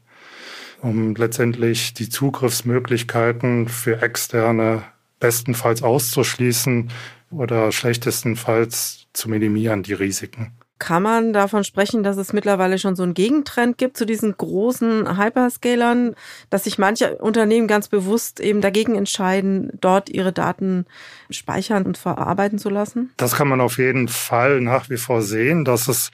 um 0.82 1.14
letztendlich 1.14 1.94
die 1.94 2.10
Zugriffsmöglichkeiten 2.10 3.68
für 3.68 4.02
externe 4.02 4.82
bestenfalls 5.20 5.82
auszuschließen 5.82 6.90
oder 7.30 7.72
schlechtestenfalls 7.72 9.06
zu 9.12 9.28
minimieren, 9.28 9.82
die 9.82 9.94
Risiken. 9.94 10.52
Kann 10.80 11.04
man 11.04 11.32
davon 11.32 11.62
sprechen, 11.62 12.02
dass 12.02 12.16
es 12.16 12.32
mittlerweile 12.32 12.80
schon 12.80 12.96
so 12.96 13.04
einen 13.04 13.14
Gegentrend 13.14 13.78
gibt 13.78 13.96
zu 13.96 14.04
diesen 14.04 14.36
großen 14.36 15.16
Hyperscalern, 15.16 16.16
dass 16.50 16.64
sich 16.64 16.78
manche 16.78 17.16
Unternehmen 17.18 17.68
ganz 17.68 17.86
bewusst 17.86 18.40
eben 18.40 18.60
dagegen 18.60 18.96
entscheiden, 18.96 19.70
dort 19.80 20.10
ihre 20.10 20.32
Daten 20.32 20.84
speichern 21.30 21.86
und 21.86 21.96
verarbeiten 21.96 22.58
zu 22.58 22.70
lassen? 22.70 23.12
Das 23.16 23.36
kann 23.36 23.48
man 23.48 23.60
auf 23.60 23.78
jeden 23.78 24.08
Fall 24.08 24.60
nach 24.60 24.90
wie 24.90 24.96
vor 24.96 25.22
sehen, 25.22 25.64
dass 25.64 25.86
es 25.86 26.10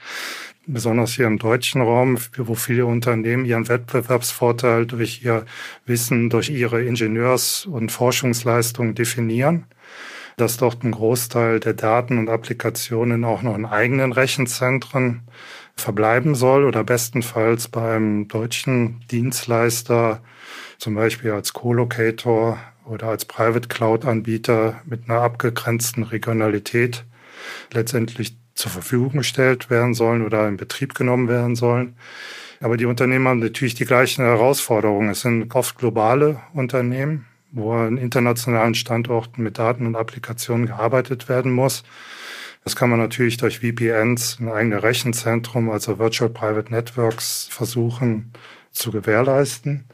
besonders 0.67 1.13
hier 1.13 1.27
im 1.27 1.39
deutschen 1.39 1.81
Raum, 1.81 2.17
wo 2.37 2.55
viele 2.55 2.85
Unternehmen 2.85 3.45
ihren 3.45 3.67
Wettbewerbsvorteil 3.67 4.85
durch 4.85 5.23
ihr 5.23 5.45
Wissen, 5.85 6.29
durch 6.29 6.49
ihre 6.49 6.83
Ingenieurs- 6.83 7.65
und 7.65 7.91
Forschungsleistungen 7.91 8.95
definieren 8.95 9.65
dass 10.37 10.57
dort 10.57 10.83
ein 10.83 10.91
Großteil 10.91 11.59
der 11.59 11.73
Daten 11.73 12.17
und 12.17 12.29
Applikationen 12.29 13.23
auch 13.25 13.41
noch 13.41 13.55
in 13.55 13.65
eigenen 13.65 14.11
Rechenzentren 14.11 15.21
verbleiben 15.75 16.35
soll 16.35 16.65
oder 16.65 16.83
bestenfalls 16.83 17.67
beim 17.67 18.27
deutschen 18.27 19.01
Dienstleister, 19.11 20.21
zum 20.77 20.95
Beispiel 20.95 21.31
als 21.31 21.53
Co-Locator 21.53 22.59
oder 22.85 23.07
als 23.07 23.25
Private 23.25 23.67
Cloud-Anbieter 23.67 24.81
mit 24.85 25.09
einer 25.09 25.21
abgegrenzten 25.21 26.03
Regionalität 26.03 27.05
letztendlich 27.71 28.40
zur 28.61 28.71
Verfügung 28.71 29.17
gestellt 29.17 29.69
werden 29.69 29.93
sollen 29.93 30.25
oder 30.25 30.47
in 30.47 30.57
Betrieb 30.57 30.95
genommen 30.95 31.27
werden 31.27 31.55
sollen. 31.55 31.95
Aber 32.61 32.77
die 32.77 32.85
Unternehmen 32.85 33.27
haben 33.27 33.39
natürlich 33.39 33.75
die 33.75 33.85
gleichen 33.85 34.23
Herausforderungen. 34.23 35.09
Es 35.09 35.21
sind 35.21 35.53
oft 35.53 35.77
globale 35.77 36.39
Unternehmen 36.53 37.25
wo 37.51 37.73
an 37.73 37.97
internationalen 37.97 38.75
Standorten 38.75 39.43
mit 39.43 39.57
Daten 39.57 39.85
und 39.85 39.95
Applikationen 39.95 40.67
gearbeitet 40.67 41.29
werden 41.29 41.51
muss. 41.51 41.83
Das 42.63 42.75
kann 42.75 42.89
man 42.89 42.99
natürlich 42.99 43.37
durch 43.37 43.59
VPNs, 43.59 44.37
ein 44.39 44.49
eigenes 44.49 44.83
Rechenzentrum, 44.83 45.69
also 45.69 45.99
Virtual 45.99 46.29
Private 46.29 46.71
Networks, 46.71 47.47
versuchen 47.51 48.31
zu 48.71 48.91
gewährleisten. 48.91 49.85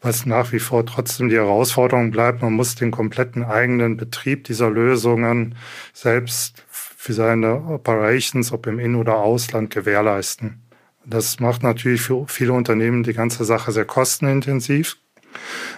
Was 0.00 0.24
nach 0.24 0.52
wie 0.52 0.60
vor 0.60 0.86
trotzdem 0.86 1.28
die 1.28 1.36
Herausforderung 1.36 2.10
bleibt, 2.10 2.40
man 2.40 2.54
muss 2.54 2.74
den 2.74 2.90
kompletten 2.90 3.44
eigenen 3.44 3.96
Betrieb 3.96 4.44
dieser 4.44 4.70
Lösungen 4.70 5.56
selbst 5.92 6.64
für 7.04 7.12
seine 7.12 7.56
Operations, 7.66 8.50
ob 8.50 8.66
im 8.66 8.78
In- 8.78 8.94
oder 8.94 9.16
Ausland, 9.18 9.68
gewährleisten. 9.68 10.62
Das 11.04 11.38
macht 11.38 11.62
natürlich 11.62 12.00
für 12.00 12.24
viele 12.28 12.54
Unternehmen 12.54 13.02
die 13.02 13.12
ganze 13.12 13.44
Sache 13.44 13.72
sehr 13.72 13.84
kostenintensiv, 13.84 14.96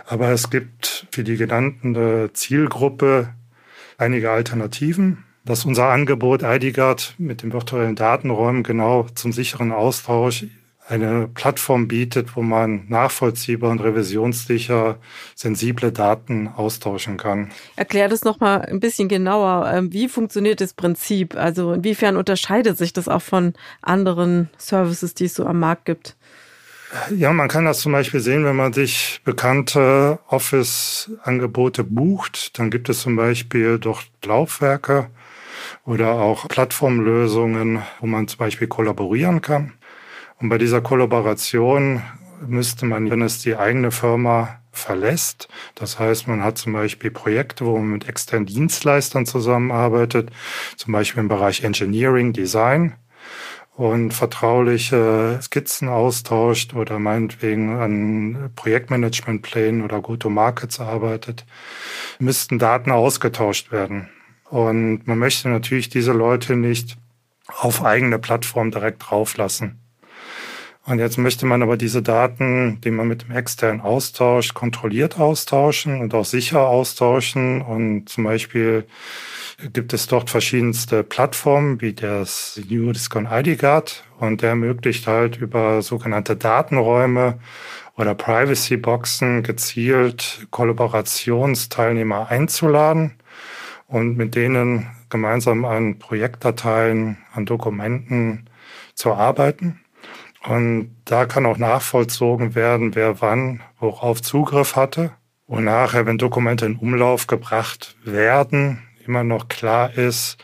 aber 0.06 0.28
es 0.28 0.50
gibt 0.50 1.08
für 1.10 1.24
die 1.24 1.36
genannte 1.36 2.30
Zielgruppe 2.32 3.34
einige 3.98 4.30
Alternativen. 4.30 5.24
Dass 5.44 5.64
unser 5.64 5.88
Angebot 5.88 6.44
IDGuard 6.44 7.16
mit 7.18 7.42
den 7.42 7.52
virtuellen 7.52 7.96
Datenräumen 7.96 8.62
genau 8.62 9.06
zum 9.14 9.32
sicheren 9.32 9.72
Austausch 9.72 10.44
eine 10.88 11.28
Plattform 11.28 11.88
bietet, 11.88 12.36
wo 12.36 12.42
man 12.42 12.86
nachvollziehbar 12.88 13.70
und 13.70 13.80
revisionssicher 13.80 14.98
sensible 15.34 15.90
Daten 15.90 16.48
austauschen 16.48 17.16
kann. 17.16 17.50
Erklär 17.74 18.08
das 18.08 18.24
nochmal 18.24 18.62
ein 18.62 18.80
bisschen 18.80 19.08
genauer. 19.08 19.70
Ähm, 19.72 19.92
wie 19.92 20.08
funktioniert 20.08 20.60
das 20.60 20.74
Prinzip? 20.74 21.36
Also 21.36 21.72
inwiefern 21.72 22.16
unterscheidet 22.16 22.78
sich 22.78 22.92
das 22.92 23.08
auch 23.08 23.22
von 23.22 23.54
anderen 23.82 24.48
Services, 24.58 25.14
die 25.14 25.24
es 25.24 25.34
so 25.34 25.46
am 25.46 25.58
Markt 25.58 25.86
gibt? 25.86 26.16
Ja, 27.10 27.32
man 27.32 27.48
kann 27.48 27.64
das 27.64 27.80
zum 27.80 27.92
Beispiel 27.92 28.20
sehen, 28.20 28.44
wenn 28.44 28.54
man 28.54 28.72
sich 28.72 29.20
bekannte 29.24 30.20
Office-Angebote 30.28 31.82
bucht. 31.82 32.58
Dann 32.58 32.70
gibt 32.70 32.88
es 32.88 33.00
zum 33.00 33.16
Beispiel 33.16 33.80
doch 33.80 34.02
Laufwerke 34.24 35.10
oder 35.84 36.12
auch 36.12 36.46
Plattformlösungen, 36.48 37.82
wo 38.00 38.06
man 38.06 38.28
zum 38.28 38.38
Beispiel 38.38 38.68
kollaborieren 38.68 39.42
kann. 39.42 39.72
Und 40.40 40.48
bei 40.48 40.58
dieser 40.58 40.80
Kollaboration 40.80 42.02
müsste 42.46 42.86
man, 42.86 43.10
wenn 43.10 43.22
es 43.22 43.40
die 43.40 43.56
eigene 43.56 43.90
Firma 43.90 44.60
verlässt, 44.70 45.48
das 45.74 45.98
heißt, 45.98 46.28
man 46.28 46.44
hat 46.44 46.58
zum 46.58 46.74
Beispiel 46.74 47.10
Projekte, 47.10 47.64
wo 47.64 47.78
man 47.78 47.88
mit 47.88 48.08
externen 48.08 48.46
Dienstleistern 48.46 49.24
zusammenarbeitet, 49.24 50.30
zum 50.76 50.92
Beispiel 50.92 51.22
im 51.22 51.28
Bereich 51.28 51.64
Engineering, 51.64 52.32
Design, 52.34 52.94
und 53.76 54.12
vertrauliche 54.12 55.38
Skizzen 55.42 55.88
austauscht 55.88 56.74
oder 56.74 56.98
meinetwegen 56.98 57.76
an 57.76 58.50
Projektmanagementplänen 58.56 59.82
oder 59.82 60.00
Go-to-Markets 60.00 60.80
arbeitet, 60.80 61.44
müssten 62.18 62.58
Daten 62.58 62.90
ausgetauscht 62.90 63.72
werden. 63.72 64.08
Und 64.48 65.06
man 65.06 65.18
möchte 65.18 65.50
natürlich 65.50 65.90
diese 65.90 66.12
Leute 66.12 66.56
nicht 66.56 66.96
auf 67.48 67.84
eigene 67.84 68.18
Plattform 68.18 68.70
direkt 68.70 69.10
drauflassen. 69.10 69.78
Und 70.86 71.00
jetzt 71.00 71.18
möchte 71.18 71.46
man 71.46 71.62
aber 71.62 71.76
diese 71.76 72.00
Daten, 72.00 72.80
die 72.82 72.92
man 72.92 73.08
mit 73.08 73.22
dem 73.22 73.32
externen 73.32 73.80
austauscht, 73.80 74.54
kontrolliert 74.54 75.18
austauschen 75.18 76.00
und 76.00 76.14
auch 76.14 76.24
sicher 76.24 76.68
austauschen 76.68 77.60
und 77.60 78.08
zum 78.08 78.22
Beispiel 78.22 78.86
gibt 79.72 79.92
es 79.92 80.06
dort 80.06 80.30
verschiedenste 80.30 81.02
Plattformen 81.02 81.80
wie 81.80 81.92
das 81.92 82.60
New 82.68 82.92
Discon 82.92 83.26
ID 83.28 83.58
Guard 83.58 84.04
und 84.20 84.42
der 84.42 84.50
ermöglicht 84.50 85.08
halt 85.08 85.38
über 85.38 85.82
sogenannte 85.82 86.36
Datenräume 86.36 87.40
oder 87.96 88.14
Privacy 88.14 88.76
Boxen 88.76 89.42
gezielt 89.42 90.46
Kollaborationsteilnehmer 90.50 92.28
einzuladen 92.30 93.14
und 93.88 94.16
mit 94.16 94.36
denen 94.36 94.88
gemeinsam 95.08 95.64
an 95.64 95.98
Projektdateien, 95.98 97.16
an 97.32 97.46
Dokumenten 97.46 98.46
zu 98.94 99.14
arbeiten. 99.14 99.80
Und 100.48 100.94
da 101.04 101.26
kann 101.26 101.46
auch 101.46 101.58
nachvollzogen 101.58 102.54
werden, 102.54 102.94
wer 102.94 103.20
wann 103.20 103.62
worauf 103.80 104.22
Zugriff 104.22 104.76
hatte. 104.76 105.12
Und 105.46 105.64
nachher, 105.64 106.06
wenn 106.06 106.18
Dokumente 106.18 106.66
in 106.66 106.76
Umlauf 106.76 107.26
gebracht 107.26 107.96
werden, 108.04 108.82
immer 109.04 109.24
noch 109.24 109.48
klar 109.48 109.96
ist, 109.96 110.38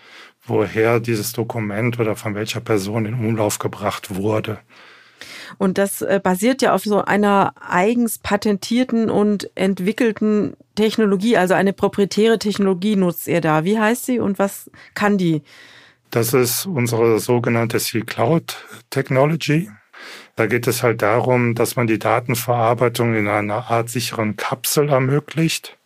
woher 0.45 1.01
dieses 1.01 1.33
Dokument 1.33 1.99
oder 2.01 2.17
von 2.17 2.35
welcher 2.35 2.61
Person 2.61 3.07
in 3.07 3.15
Umlauf 3.15 3.59
gebracht 3.59 4.15
wurde. 4.15 4.59
Und 5.59 5.79
das 5.79 6.03
äh, 6.03 6.21
basiert 6.23 6.63
ja 6.63 6.75
auf 6.75 6.83
so 6.83 7.05
einer 7.05 7.55
eigens 7.61 8.19
patentierten 8.19 9.11
und 9.11 9.51
entwickelten 9.55 10.57
Technologie, 10.75 11.37
also 11.37 11.55
eine 11.55 11.73
proprietäre 11.73 12.39
Technologie 12.39 12.97
nutzt 12.97 13.29
ihr 13.29 13.41
da. 13.41 13.65
Wie 13.65 13.79
heißt 13.79 14.07
sie 14.07 14.19
und 14.19 14.39
was 14.39 14.71
kann 14.95 15.19
die? 15.19 15.43
Das 16.11 16.35
ist 16.35 16.67
unsere 16.67 17.21
sogenannte 17.21 17.79
C-Cloud 17.79 18.57
Technology. 18.91 19.71
Da 20.37 20.47
geht 20.47 20.67
es 20.67 20.83
halt 20.83 21.03
darum, 21.03 21.55
dass 21.55 21.77
man 21.77 21.87
die 21.87 21.99
Datenverarbeitung 21.99 23.15
in 23.15 23.29
einer 23.29 23.71
Art 23.71 23.91
sicheren 23.91 24.37
Kapsel 24.37 24.89
ermöglicht. 24.89 25.77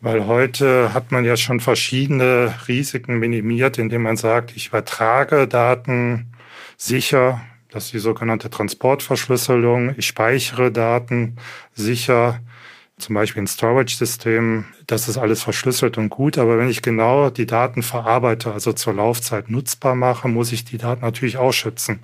Weil 0.00 0.26
heute 0.26 0.92
hat 0.92 1.12
man 1.12 1.24
ja 1.24 1.36
schon 1.36 1.60
verschiedene 1.60 2.54
Risiken 2.68 3.18
minimiert, 3.18 3.78
indem 3.78 4.02
man 4.02 4.16
sagt, 4.16 4.54
ich 4.56 4.68
übertrage 4.68 5.46
Daten 5.46 6.32
sicher, 6.76 7.40
das 7.70 7.86
ist 7.86 7.94
die 7.94 7.98
sogenannte 8.00 8.50
Transportverschlüsselung, 8.50 9.94
ich 9.96 10.06
speichere 10.06 10.70
Daten 10.70 11.36
sicher, 11.72 12.40
zum 13.02 13.14
Beispiel 13.14 13.42
ein 13.42 13.46
Storage-System, 13.46 14.64
das 14.86 15.08
ist 15.08 15.18
alles 15.18 15.42
verschlüsselt 15.42 15.98
und 15.98 16.08
gut, 16.08 16.38
aber 16.38 16.56
wenn 16.56 16.68
ich 16.68 16.80
genau 16.80 17.30
die 17.30 17.46
Daten 17.46 17.82
verarbeite, 17.82 18.52
also 18.52 18.72
zur 18.72 18.94
Laufzeit 18.94 19.50
nutzbar 19.50 19.94
mache, 19.94 20.28
muss 20.28 20.52
ich 20.52 20.64
die 20.64 20.78
Daten 20.78 21.02
natürlich 21.02 21.36
auch 21.36 21.52
schützen, 21.52 21.98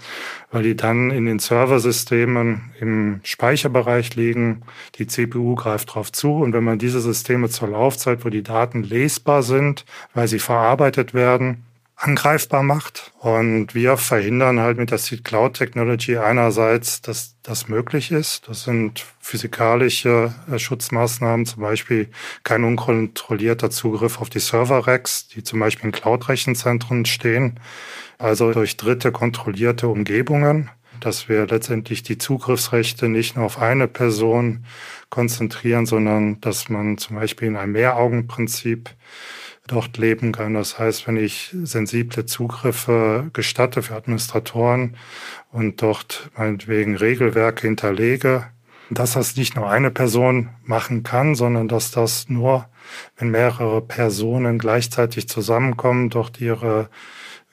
weil 0.51 0.65
die 0.65 0.77
dann 0.77 1.11
in 1.11 1.25
den 1.25 1.39
Serversystemen 1.39 2.73
im 2.81 3.21
Speicherbereich 3.23 4.17
liegen, 4.17 4.63
die 4.97 5.07
CPU 5.07 5.55
greift 5.55 5.95
drauf 5.95 6.13
zu. 6.13 6.33
Und 6.35 6.53
wenn 6.53 6.65
man 6.65 6.79
diese 6.79 7.01
Systeme 7.01 7.49
zur 7.49 7.69
Laufzeit, 7.69 8.25
wo 8.25 8.29
die 8.29 8.43
Daten 8.43 8.83
lesbar 8.83 9.43
sind, 9.43 9.85
weil 10.15 10.29
sie 10.29 10.41
verarbeitet 10.41 11.15
werden, 11.15 11.65
angreifbar 11.99 12.63
macht. 12.63 13.13
Und 13.19 13.75
wir 13.75 13.97
verhindern 13.97 14.61
halt 14.61 14.79
mit 14.79 14.91
der 14.91 14.99
Seed 14.99 15.25
Cloud 15.25 15.55
Technology 15.55 16.17
einerseits, 16.17 17.03
dass 17.03 17.35
das 17.43 17.69
möglich 17.69 18.13
ist. 18.13 18.49
Das 18.49 18.63
sind 18.63 19.05
physikalische 19.21 20.33
äh, 20.51 20.59
Schutzmaßnahmen, 20.59 21.45
zum 21.45 21.63
Beispiel 21.63 22.09
kein 22.45 22.63
unkontrollierter 22.65 23.71
Zugriff 23.71 24.21
auf 24.21 24.31
die 24.31 24.39
Server-Racks, 24.39 25.29
die 25.29 25.43
zum 25.43 25.59
Beispiel 25.59 25.87
in 25.87 25.93
Cloud-Rechenzentren 25.93 27.05
stehen, 27.05 27.59
also 28.17 28.53
durch 28.53 28.77
dritte 28.77 29.13
kontrollierte 29.13 29.89
Umgebungen. 29.89 30.71
dass 31.01 31.29
wir 31.29 31.47
letztendlich 31.47 32.03
die 32.03 32.19
Zugriffsrechte 32.19 33.09
nicht 33.09 33.37
nur 33.37 33.45
auf 33.45 33.61
eine 33.61 33.87
Person 33.87 34.65
konzentrieren, 35.11 35.87
sondern 35.87 36.41
dass 36.41 36.69
man 36.69 36.99
zum 36.99 37.15
Beispiel 37.15 37.47
in 37.47 37.57
einem 37.57 37.73
Mehraugenprinzip 37.73 38.91
dort 39.69 39.97
leben 39.99 40.33
kann. 40.33 40.55
Das 40.55 40.79
heißt, 40.79 41.07
wenn 41.07 41.17
ich 41.17 41.55
sensible 41.63 42.27
Zugriffe 42.27 43.31
gestatte 43.33 43.83
für 43.83 43.95
Administratoren 43.95 44.97
und 45.53 45.81
dort 45.81 46.31
meinetwegen 46.37 46.97
Regelwerke 46.97 47.67
hinterlege, 47.67 48.47
dass 48.91 49.13
das 49.13 49.37
nicht 49.37 49.55
nur 49.55 49.71
eine 49.71 49.91
Person 49.91 50.51
machen 50.65 51.03
kann, 51.03 51.35
sondern 51.35 51.69
dass 51.69 51.91
das 51.91 52.29
nur, 52.29 52.67
wenn 53.17 53.31
mehrere 53.31 53.83
Personen 53.83 54.59
gleichzeitig 54.59 55.29
zusammenkommen, 55.29 56.11
dort 56.11 56.41
ihre 56.41 56.89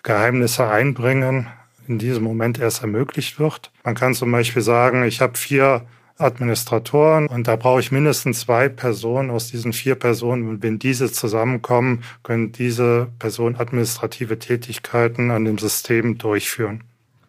Geheimnisse 0.03 0.67
einbringen, 0.67 1.47
in 1.87 1.99
diesem 1.99 2.23
Moment 2.23 2.57
erst 2.59 2.81
ermöglicht 2.81 3.39
wird. 3.39 3.71
Man 3.83 3.95
kann 3.95 4.13
zum 4.13 4.31
Beispiel 4.31 4.61
sagen, 4.61 5.03
ich 5.03 5.21
habe 5.21 5.37
vier 5.37 5.85
Administratoren 6.17 7.27
und 7.27 7.47
da 7.47 7.55
brauche 7.55 7.81
ich 7.81 7.91
mindestens 7.91 8.41
zwei 8.41 8.69
Personen 8.69 9.29
aus 9.29 9.49
diesen 9.49 9.73
vier 9.73 9.95
Personen. 9.95 10.47
Und 10.47 10.63
wenn 10.63 10.79
diese 10.79 11.11
zusammenkommen, 11.11 12.03
können 12.23 12.51
diese 12.51 13.07
Personen 13.19 13.57
administrative 13.57 14.39
Tätigkeiten 14.39 15.31
an 15.31 15.45
dem 15.45 15.57
System 15.57 16.17
durchführen. 16.17 16.83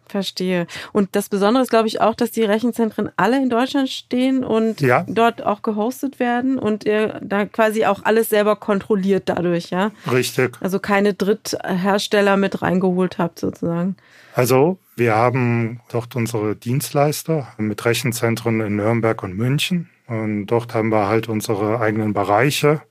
Verstehe. 0.09 0.69
Und 0.93 1.17
das 1.17 1.29
Besondere 1.29 1.65
ist, 1.65 1.71
glaube 1.71 1.89
ich, 1.89 2.01
auch, 2.01 2.15
dass 2.15 2.31
die 2.31 2.45
Rechenzentren 2.45 3.11
alle 3.17 3.39
in 3.39 3.51
Deutschland 3.51 3.89
stehen 3.89 4.45
und 4.45 4.81
ja. 4.81 5.05
dort 5.09 5.45
auch 5.45 5.63
gehostet 5.63 6.21
werden 6.21 6.59
und 6.59 6.85
ihr 6.85 7.19
da 7.23 7.45
quasi 7.45 7.87
auch 7.87 8.05
alles 8.05 8.29
selber 8.29 8.55
kontrolliert 8.55 9.25
dadurch, 9.27 9.71
ja? 9.71 9.91
Richtig. 10.11 10.57
Also 10.61 10.79
keine 10.79 11.15
Dritthersteller 11.15 12.37
mit 12.37 12.63
reingeholt 12.63 13.19
habt, 13.19 13.41
sozusagen. 13.41 13.97
Also 14.37 14.79
wir 14.97 15.17
haben 15.17 15.81
dort 15.89 16.15
unsere 16.15 16.55
Dienstleister 16.57 17.55
mit 17.57 17.83
Rechenzentren 17.87 18.61
in 18.61 18.77
Nürnberg 18.77 19.23
und 19.23 19.35
München. 19.35 19.89
Und 20.09 20.49
dort 20.49 20.75
haben 20.75 20.91
wir 20.91 21.09
halt 21.09 21.31
unsere 21.31 21.81
eigenen 21.81 22.13
Bereiche. 22.13 22.83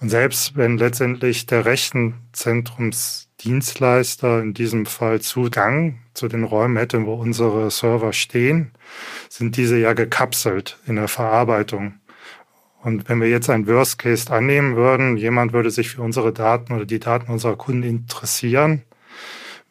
Und 0.00 0.08
selbst 0.08 0.56
wenn 0.56 0.78
letztendlich 0.78 1.44
der 1.44 1.66
Rechenzentrumsdienstleister 1.66 4.40
in 4.40 4.54
diesem 4.54 4.86
Fall 4.86 5.20
Zugang 5.20 5.98
zu 6.14 6.26
den 6.26 6.42
Räumen 6.42 6.78
hätte, 6.78 7.04
wo 7.04 7.16
unsere 7.16 7.70
Server 7.70 8.14
stehen, 8.14 8.70
sind 9.28 9.58
diese 9.58 9.78
ja 9.78 9.92
gekapselt 9.92 10.78
in 10.86 10.96
der 10.96 11.08
Verarbeitung. 11.08 12.00
Und 12.80 13.10
wenn 13.10 13.20
wir 13.20 13.28
jetzt 13.28 13.50
ein 13.50 13.66
Worst 13.66 13.98
Case 13.98 14.32
annehmen 14.32 14.74
würden, 14.74 15.18
jemand 15.18 15.52
würde 15.52 15.70
sich 15.70 15.90
für 15.90 16.00
unsere 16.00 16.32
Daten 16.32 16.72
oder 16.72 16.86
die 16.86 16.98
Daten 16.98 17.30
unserer 17.30 17.56
Kunden 17.56 17.82
interessieren, 17.82 18.84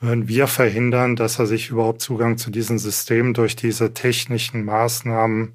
würden 0.01 0.27
wir 0.27 0.47
verhindern, 0.47 1.15
dass 1.15 1.39
er 1.39 1.45
sich 1.45 1.69
überhaupt 1.69 2.01
Zugang 2.01 2.37
zu 2.37 2.49
diesen 2.49 2.79
Systemen 2.79 3.33
durch 3.33 3.55
diese 3.55 3.93
technischen 3.93 4.65
Maßnahmen, 4.65 5.53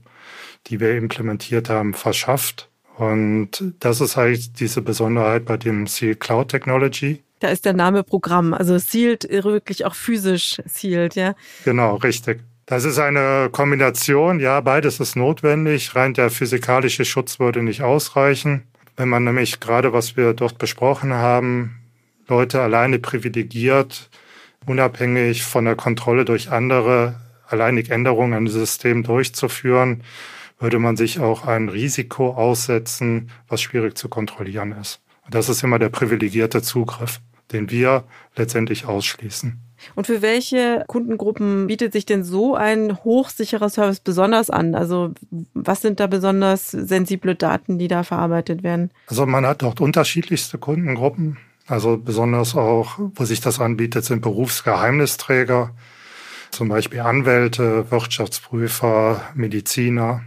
die 0.69 0.81
wir 0.81 0.97
implementiert 0.97 1.69
haben, 1.69 1.95
verschafft. 1.95 2.71
Und 2.97 3.75
das 3.81 4.01
ist 4.01 4.17
halt 4.17 4.59
diese 4.61 4.81
Besonderheit 4.81 5.45
bei 5.45 5.57
dem 5.57 5.87
Seal 5.87 6.15
Cloud 6.15 6.49
Technology. 6.49 7.23
Da 7.41 7.49
ist 7.49 7.67
der 7.67 7.75
Name 7.75 8.03
Programm, 8.03 8.55
also 8.55 8.79
sealed 8.79 9.29
wirklich 9.29 9.85
auch 9.85 9.95
physisch 9.95 10.63
sealed, 10.65 11.17
ja? 11.17 11.35
Genau, 11.65 11.97
richtig. 11.97 12.41
Das 12.65 12.85
ist 12.85 12.99
eine 12.99 13.51
Kombination, 13.53 14.41
ja, 14.41 14.61
beides 14.61 14.99
ist 14.99 15.15
notwendig. 15.17 15.95
Rein 15.95 16.15
der 16.15 16.31
physikalische 16.31 17.05
Schutz 17.05 17.39
würde 17.39 17.63
nicht 17.63 17.83
ausreichen. 17.83 18.63
Wenn 18.97 19.09
man 19.09 19.25
nämlich 19.25 19.61
gerade, 19.61 19.93
was 19.93 20.17
wir 20.17 20.33
dort 20.33 20.59
besprochen 20.59 21.13
haben, 21.13 21.77
Leute 22.29 22.63
alleine 22.63 22.99
privilegiert 22.99 24.09
unabhängig 24.67 25.45
von 25.45 25.65
der 25.65 25.77
Kontrolle 25.77 26.25
durch 26.25 26.51
andere 26.51 27.21
alleinig 27.49 27.91
Änderungen 27.91 28.35
an 28.35 28.45
dem 28.47 28.53
System 28.53 29.03
durchzuführen, 29.03 30.03
würde 30.59 30.79
man 30.79 30.97
sich 30.97 31.21
auch 31.21 31.47
ein 31.47 31.69
Risiko 31.69 32.31
aussetzen, 32.31 33.31
was 33.49 33.61
schwierig 33.61 33.97
zu 33.97 34.09
kontrollieren 34.09 34.73
ist. 34.73 35.01
Und 35.25 35.35
das 35.35 35.49
ist 35.49 35.63
immer 35.63 35.79
der 35.79 35.91
privilegierte 35.91 36.63
Zugriff, 36.63 37.21
den 37.53 37.71
wir 37.71 38.05
letztendlich 38.37 38.87
ausschließen. 38.87 39.61
Und 39.95 40.07
für 40.07 40.23
welche 40.23 40.85
Kundengruppen 40.87 41.67
bietet 41.67 41.93
sich 41.93 42.07
denn 42.07 42.25
so 42.25 42.55
ein 42.55 42.97
hochsicherer 43.05 43.69
Service 43.69 44.01
besonders 44.01 44.49
an? 44.49 44.75
Also 44.75 45.13
was 45.53 45.83
sind 45.83 46.01
da 46.01 46.07
besonders 46.07 46.71
sensible 46.71 47.35
Daten, 47.35 47.79
die 47.79 47.89
da 47.89 48.03
verarbeitet 48.03 48.63
werden? 48.63 48.91
Also 49.07 49.27
man 49.27 49.45
hat 49.45 49.63
dort 49.63 49.81
unterschiedlichste 49.81 50.59
Kundengruppen. 50.59 51.37
Also 51.67 51.97
besonders 51.97 52.55
auch, 52.55 52.99
wo 52.99 53.25
sich 53.25 53.41
das 53.41 53.61
anbietet, 53.61 54.05
sind 54.05 54.23
Berufsgeheimnisträger, 54.23 55.75
zum 56.53 56.69
Beispiel 56.69 57.01
Anwälte, 57.01 57.91
Wirtschaftsprüfer, 57.91 59.21
Mediziner, 59.35 60.23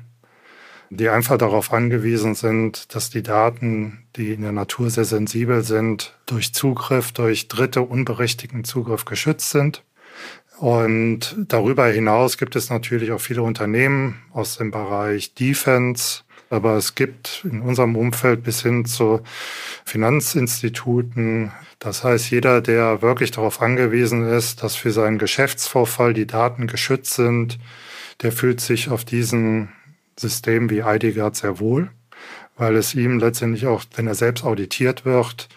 die 0.89 1.07
einfach 1.07 1.37
darauf 1.37 1.71
angewiesen 1.71 2.35
sind, 2.35 2.93
dass 2.93 3.09
die 3.09 3.23
Daten, 3.23 4.05
die 4.15 4.33
in 4.33 4.41
der 4.41 4.51
Natur 4.51 4.89
sehr 4.89 5.05
sensibel 5.05 5.63
sind, 5.63 6.17
durch 6.25 6.53
Zugriff, 6.53 7.11
durch 7.13 7.47
dritte 7.47 7.83
unberechtigten 7.83 8.63
Zugriff 8.63 9.05
geschützt 9.05 9.51
sind. 9.51 9.83
Und 10.57 11.37
darüber 11.47 11.87
hinaus 11.87 12.37
gibt 12.37 12.57
es 12.57 12.69
natürlich 12.69 13.13
auch 13.13 13.21
viele 13.21 13.43
Unternehmen 13.43 14.21
aus 14.33 14.57
dem 14.57 14.71
Bereich 14.71 15.33
Defense, 15.33 16.23
aber 16.49 16.75
es 16.77 16.95
gibt 16.95 17.45
in 17.49 17.61
unserem 17.61 17.95
Umfeld 17.95 18.43
bis 18.43 18.61
hin 18.61 18.85
zu 18.85 19.21
Finanzinstituten, 19.85 21.51
das 21.79 22.03
heißt, 22.03 22.29
jeder, 22.31 22.61
der 22.61 23.01
wirklich 23.01 23.31
darauf 23.31 23.61
angewiesen 23.61 24.27
ist, 24.27 24.63
dass 24.63 24.75
für 24.75 24.91
seinen 24.91 25.17
Geschäftsvorfall 25.17 26.13
die 26.13 26.27
Daten 26.27 26.67
geschützt 26.67 27.13
sind, 27.13 27.57
der 28.21 28.31
fühlt 28.31 28.59
sich 28.59 28.89
auf 28.89 29.05
diesen 29.05 29.69
System 30.17 30.69
wie 30.69 30.79
IDGuard 30.79 31.35
sehr 31.35 31.59
wohl, 31.59 31.89
weil 32.57 32.75
es 32.75 32.93
ihm 32.95 33.19
letztendlich 33.19 33.67
auch, 33.67 33.83
wenn 33.95 34.07
er 34.07 34.15
selbst 34.15 34.43
auditiert 34.43 35.05
wird, 35.05 35.47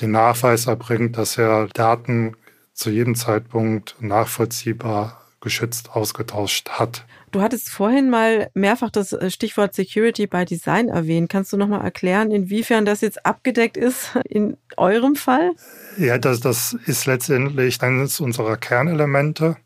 den 0.00 0.10
Nachweis 0.10 0.66
erbringt, 0.66 1.16
dass 1.16 1.38
er 1.38 1.68
Daten 1.68 2.36
zu 2.74 2.90
jedem 2.90 3.14
Zeitpunkt 3.14 3.96
nachvollziehbar 4.00 5.21
geschützt 5.42 5.90
ausgetauscht 5.90 6.70
hat. 6.70 7.04
Du 7.32 7.42
hattest 7.42 7.68
vorhin 7.68 8.08
mal 8.08 8.50
mehrfach 8.54 8.90
das 8.90 9.12
äh, 9.12 9.30
Stichwort 9.30 9.74
Security 9.74 10.26
by 10.26 10.44
Design 10.44 10.88
erwähnt. 10.88 11.28
Kannst 11.28 11.52
du 11.52 11.56
noch 11.56 11.68
mal 11.68 11.80
erklären, 11.80 12.30
inwiefern 12.30 12.84
das 12.84 13.00
jetzt 13.02 13.26
abgedeckt 13.26 13.76
ist 13.76 14.16
in 14.28 14.56
eurem 14.76 15.16
Fall? 15.16 15.52
Ja, 15.98 16.18
das, 16.18 16.40
das 16.40 16.76
ist 16.86 17.06
letztendlich 17.06 17.82
eines 17.82 18.20
unserer 18.20 18.56
Kernelemente, 18.56 19.56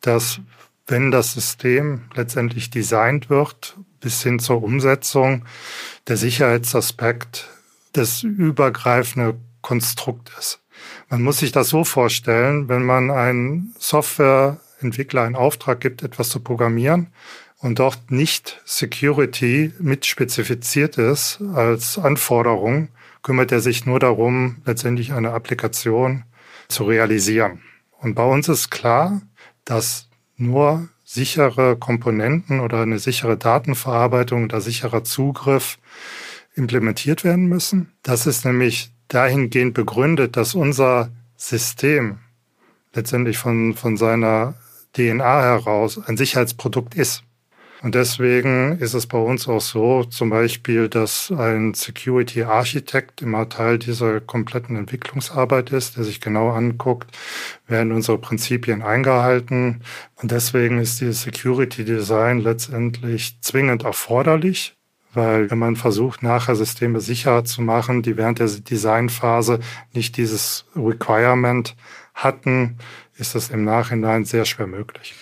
dass 0.00 0.40
wenn 0.86 1.10
das 1.10 1.34
System 1.34 2.02
letztendlich 2.14 2.70
designt 2.70 3.28
wird, 3.28 3.76
bis 4.00 4.22
hin 4.22 4.38
zur 4.38 4.62
Umsetzung, 4.62 5.44
der 6.06 6.16
Sicherheitsaspekt 6.16 7.50
das 7.92 8.22
übergreifende 8.22 9.38
Konstrukt 9.60 10.30
ist. 10.38 10.60
Man 11.08 11.22
muss 11.22 11.38
sich 11.38 11.52
das 11.52 11.68
so 11.68 11.84
vorstellen, 11.84 12.68
wenn 12.68 12.84
man 12.84 13.10
ein 13.10 13.74
Software 13.78 14.60
Entwickler 14.80 15.22
einen 15.22 15.36
Auftrag 15.36 15.80
gibt, 15.80 16.02
etwas 16.02 16.28
zu 16.28 16.40
programmieren 16.40 17.08
und 17.58 17.78
dort 17.78 18.10
nicht 18.10 18.60
Security 18.64 19.72
mit 19.80 20.06
spezifiziert 20.06 20.98
ist 20.98 21.40
als 21.54 21.98
Anforderung, 21.98 22.88
kümmert 23.22 23.52
er 23.52 23.60
sich 23.60 23.84
nur 23.84 23.98
darum, 23.98 24.62
letztendlich 24.64 25.12
eine 25.12 25.32
Applikation 25.32 26.24
zu 26.68 26.84
realisieren. 26.84 27.62
Und 28.00 28.14
bei 28.14 28.24
uns 28.24 28.48
ist 28.48 28.70
klar, 28.70 29.20
dass 29.64 30.08
nur 30.36 30.88
sichere 31.04 31.76
Komponenten 31.76 32.60
oder 32.60 32.82
eine 32.82 32.98
sichere 32.98 33.36
Datenverarbeitung 33.36 34.44
oder 34.44 34.60
sicherer 34.60 35.04
Zugriff 35.04 35.78
implementiert 36.54 37.24
werden 37.24 37.46
müssen. 37.46 37.92
Das 38.02 38.26
ist 38.26 38.44
nämlich 38.44 38.92
dahingehend 39.08 39.74
begründet, 39.74 40.36
dass 40.36 40.54
unser 40.54 41.10
System 41.36 42.18
letztendlich 42.92 43.38
von, 43.38 43.74
von 43.74 43.96
seiner 43.96 44.54
DNA 44.96 45.42
heraus 45.42 46.00
ein 46.06 46.16
Sicherheitsprodukt 46.16 46.94
ist. 46.94 47.24
Und 47.80 47.94
deswegen 47.94 48.78
ist 48.78 48.94
es 48.94 49.06
bei 49.06 49.18
uns 49.18 49.46
auch 49.46 49.60
so, 49.60 50.02
zum 50.02 50.30
Beispiel, 50.30 50.88
dass 50.88 51.30
ein 51.30 51.74
Security 51.74 52.42
Architect 52.42 53.22
immer 53.22 53.48
Teil 53.48 53.78
dieser 53.78 54.20
kompletten 54.20 54.74
Entwicklungsarbeit 54.74 55.70
ist, 55.70 55.96
der 55.96 56.02
sich 56.02 56.20
genau 56.20 56.50
anguckt, 56.50 57.16
werden 57.68 57.92
unsere 57.92 58.18
Prinzipien 58.18 58.82
eingehalten. 58.82 59.82
Und 60.16 60.32
deswegen 60.32 60.78
ist 60.78 61.00
dieses 61.00 61.22
Security 61.22 61.84
Design 61.84 62.40
letztendlich 62.40 63.40
zwingend 63.42 63.84
erforderlich, 63.84 64.74
weil 65.14 65.48
wenn 65.48 65.58
man 65.58 65.76
versucht, 65.76 66.24
nachher 66.24 66.56
Systeme 66.56 67.00
sicher 67.00 67.44
zu 67.44 67.62
machen, 67.62 68.02
die 68.02 68.16
während 68.16 68.40
der 68.40 68.48
Designphase 68.48 69.60
nicht 69.92 70.16
dieses 70.16 70.66
Requirement 70.74 71.76
hatten, 72.12 72.78
ist 73.18 73.34
das 73.34 73.50
im 73.50 73.64
Nachhinein 73.64 74.24
sehr 74.24 74.44
schwer 74.44 74.66
möglich. 74.66 75.14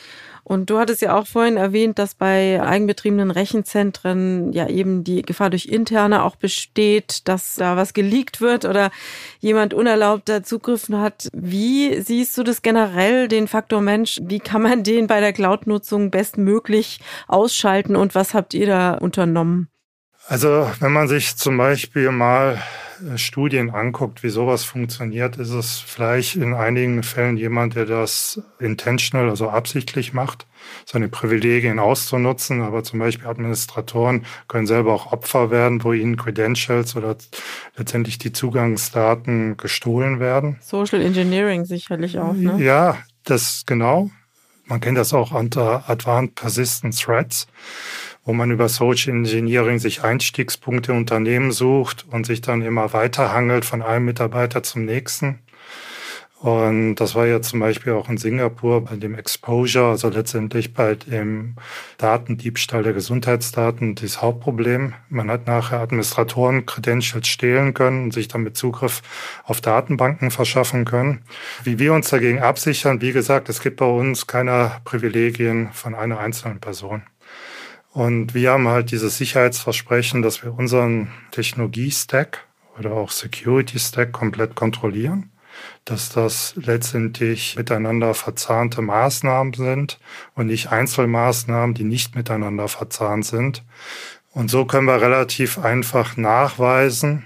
Und 0.48 0.70
du 0.70 0.78
hattest 0.78 1.02
ja 1.02 1.18
auch 1.18 1.26
vorhin 1.26 1.56
erwähnt, 1.56 1.98
dass 1.98 2.14
bei 2.14 2.62
eigenbetriebenen 2.62 3.32
Rechenzentren 3.32 4.52
ja 4.52 4.68
eben 4.68 5.02
die 5.02 5.22
Gefahr 5.22 5.50
durch 5.50 5.66
interne 5.66 6.22
auch 6.22 6.36
besteht, 6.36 7.26
dass 7.26 7.56
da 7.56 7.76
was 7.76 7.94
geleakt 7.94 8.40
wird 8.40 8.64
oder 8.64 8.92
jemand 9.40 9.74
unerlaubter 9.74 10.44
Zugriffen 10.44 11.00
hat. 11.00 11.28
Wie 11.32 12.00
siehst 12.00 12.38
du 12.38 12.44
das 12.44 12.62
generell, 12.62 13.26
den 13.26 13.48
Faktor 13.48 13.80
Mensch? 13.80 14.20
Wie 14.22 14.38
kann 14.38 14.62
man 14.62 14.84
den 14.84 15.08
bei 15.08 15.18
der 15.18 15.32
Cloud-Nutzung 15.32 16.12
bestmöglich 16.12 17.00
ausschalten 17.26 17.96
und 17.96 18.14
was 18.14 18.32
habt 18.32 18.54
ihr 18.54 18.68
da 18.68 18.94
unternommen? 18.94 19.68
Also 20.28 20.68
wenn 20.80 20.92
man 20.92 21.06
sich 21.06 21.36
zum 21.36 21.56
Beispiel 21.56 22.10
mal 22.10 22.60
äh, 23.00 23.16
Studien 23.16 23.70
anguckt, 23.70 24.24
wie 24.24 24.28
sowas 24.28 24.64
funktioniert, 24.64 25.36
ist 25.36 25.50
es 25.50 25.78
vielleicht 25.78 26.34
in 26.34 26.52
einigen 26.52 27.04
Fällen 27.04 27.36
jemand, 27.36 27.76
der 27.76 27.86
das 27.86 28.42
intentional, 28.58 29.28
also 29.28 29.48
absichtlich 29.48 30.12
macht, 30.12 30.46
seine 30.84 31.08
Privilegien 31.08 31.78
auszunutzen. 31.78 32.62
Aber 32.62 32.82
zum 32.82 32.98
Beispiel 32.98 33.28
Administratoren 33.28 34.26
können 34.48 34.66
selber 34.66 34.94
auch 34.94 35.12
Opfer 35.12 35.50
werden, 35.50 35.84
wo 35.84 35.92
ihnen 35.92 36.16
Credentials 36.16 36.96
oder 36.96 37.16
letztendlich 37.76 38.18
die 38.18 38.32
Zugangsdaten 38.32 39.56
gestohlen 39.56 40.18
werden. 40.18 40.58
Social 40.60 41.02
Engineering 41.02 41.64
sicherlich 41.64 42.18
auch. 42.18 42.34
Ne? 42.34 42.56
Ja, 42.62 42.98
das 43.24 43.62
genau. 43.64 44.10
Man 44.66 44.80
kennt 44.80 44.98
das 44.98 45.12
auch 45.12 45.32
unter 45.32 45.88
Advanced 45.88 46.34
Persistent 46.34 47.00
Threats 47.00 47.46
wo 48.26 48.32
man 48.32 48.50
über 48.50 48.68
Social 48.68 49.14
Engineering 49.14 49.78
sich 49.78 50.02
Einstiegspunkte 50.02 50.92
Unternehmen 50.92 51.52
sucht 51.52 52.04
und 52.10 52.26
sich 52.26 52.40
dann 52.40 52.60
immer 52.60 52.92
weiter 52.92 53.32
hangelt 53.32 53.64
von 53.64 53.82
einem 53.82 54.04
Mitarbeiter 54.04 54.64
zum 54.64 54.84
nächsten. 54.84 55.38
Und 56.46 56.94
das 56.94 57.16
war 57.16 57.26
ja 57.26 57.42
zum 57.42 57.58
Beispiel 57.58 57.94
auch 57.94 58.08
in 58.08 58.18
Singapur 58.18 58.84
bei 58.84 58.94
dem 58.94 59.16
Exposure, 59.16 59.88
also 59.88 60.10
letztendlich 60.10 60.74
bei 60.74 60.94
dem 60.94 61.56
Datendiebstahl 61.98 62.84
der 62.84 62.92
Gesundheitsdaten, 62.92 63.96
das 63.96 64.22
Hauptproblem. 64.22 64.94
Man 65.08 65.28
hat 65.28 65.48
nachher 65.48 65.80
Administratoren 65.80 66.64
Credentials 66.64 67.26
stehlen 67.26 67.74
können 67.74 68.04
und 68.04 68.10
sich 68.12 68.28
damit 68.28 68.56
Zugriff 68.56 69.02
auf 69.42 69.60
Datenbanken 69.60 70.30
verschaffen 70.30 70.84
können. 70.84 71.22
Wie 71.64 71.80
wir 71.80 71.92
uns 71.92 72.10
dagegen 72.10 72.38
absichern, 72.38 73.00
wie 73.00 73.10
gesagt, 73.10 73.48
es 73.48 73.60
gibt 73.60 73.78
bei 73.78 73.86
uns 73.86 74.28
keine 74.28 74.70
Privilegien 74.84 75.72
von 75.72 75.96
einer 75.96 76.20
einzelnen 76.20 76.60
Person. 76.60 77.02
Und 77.90 78.34
wir 78.34 78.52
haben 78.52 78.68
halt 78.68 78.92
dieses 78.92 79.18
Sicherheitsversprechen, 79.18 80.22
dass 80.22 80.44
wir 80.44 80.54
unseren 80.54 81.10
Technologie-Stack 81.32 82.46
oder 82.78 82.92
auch 82.92 83.10
Security-Stack 83.10 84.12
komplett 84.12 84.54
kontrollieren, 84.54 85.32
dass 85.84 86.10
das 86.10 86.54
letztendlich 86.56 87.56
miteinander 87.56 88.14
verzahnte 88.14 88.82
Maßnahmen 88.82 89.52
sind 89.52 89.98
und 90.34 90.46
nicht 90.46 90.72
Einzelmaßnahmen, 90.72 91.74
die 91.74 91.84
nicht 91.84 92.14
miteinander 92.14 92.68
verzahnt 92.68 93.24
sind. 93.24 93.62
Und 94.32 94.50
so 94.50 94.64
können 94.64 94.86
wir 94.86 95.00
relativ 95.00 95.58
einfach 95.58 96.16
nachweisen, 96.16 97.24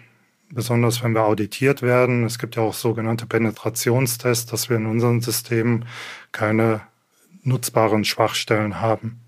besonders 0.51 1.03
wenn 1.03 1.13
wir 1.13 1.25
auditiert 1.25 1.83
werden. 1.83 2.25
Es 2.25 2.39
gibt 2.39 2.57
ja 2.57 2.63
auch 2.63 2.75
sogenannte 2.75 3.27
Penetrationstests, 3.27 4.47
dass 4.47 4.69
wir 4.69 4.77
in 4.77 4.87
unseren 4.87 5.21
Systemen 5.21 5.87
keine 6.33 6.83
nutzbaren 7.43 8.05
Schwachstellen 8.05 8.81
haben. 8.81 9.21